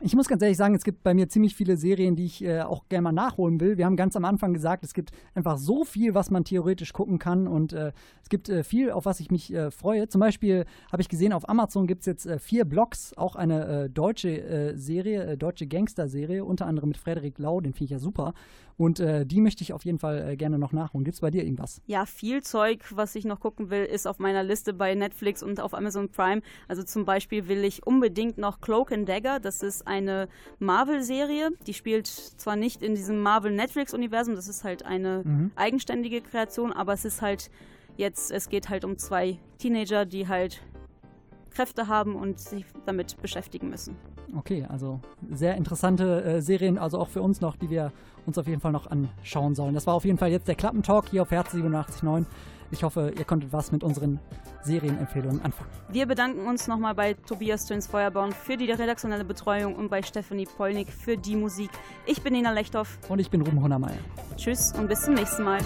[0.00, 2.60] ich muss ganz ehrlich sagen, es gibt bei mir ziemlich viele Serien, die ich äh,
[2.60, 3.78] auch gerne mal nachholen will.
[3.78, 7.18] Wir haben ganz am Anfang gesagt, es gibt einfach so viel, was man theoretisch gucken
[7.18, 7.92] kann und äh,
[8.22, 10.08] es gibt äh, viel, auf was ich mich äh, freue.
[10.08, 13.84] Zum Beispiel habe ich gesehen, auf Amazon gibt es jetzt äh, vier Blogs, auch eine
[13.84, 18.34] äh, deutsche Serie, deutsche Gangster-Serie, unter anderem mit Frederik Lau, den finde ich ja super.
[18.76, 21.04] Und die möchte ich auf jeden Fall gerne noch nachholen.
[21.04, 21.82] Gibt es bei dir irgendwas?
[21.86, 25.60] Ja, viel Zeug, was ich noch gucken will, ist auf meiner Liste bei Netflix und
[25.60, 26.42] auf Amazon Prime.
[26.68, 29.40] Also zum Beispiel will ich unbedingt noch Cloak and Dagger.
[29.40, 30.28] Das ist eine
[30.60, 31.50] Marvel-Serie.
[31.66, 35.50] Die spielt zwar nicht in diesem Marvel-Netflix-Universum, das ist halt eine Mhm.
[35.56, 37.50] eigenständige Kreation, aber es ist halt
[37.96, 40.62] jetzt, es geht halt um zwei Teenager, die halt
[41.50, 43.96] Kräfte haben und sich damit beschäftigen müssen.
[44.36, 45.00] Okay, also
[45.32, 47.90] sehr interessante äh, Serien, also auch für uns noch, die wir
[48.26, 49.74] uns auf jeden Fall noch anschauen sollen.
[49.74, 52.26] Das war auf jeden Fall jetzt der Klappentalk hier auf Herz 87.9.
[52.70, 54.20] Ich hoffe, ihr konntet was mit unseren
[54.62, 55.70] Serienempfehlungen anfangen.
[55.88, 60.46] Wir bedanken uns nochmal bei Tobias Töns Feuerborn für die redaktionelle Betreuung und bei Stephanie
[60.46, 61.70] Polnick für die Musik.
[62.06, 62.98] Ich bin Nina Lechthoff.
[63.08, 63.98] Und ich bin Ruben Hunnermeier.
[64.36, 65.60] Tschüss und bis zum nächsten Mal.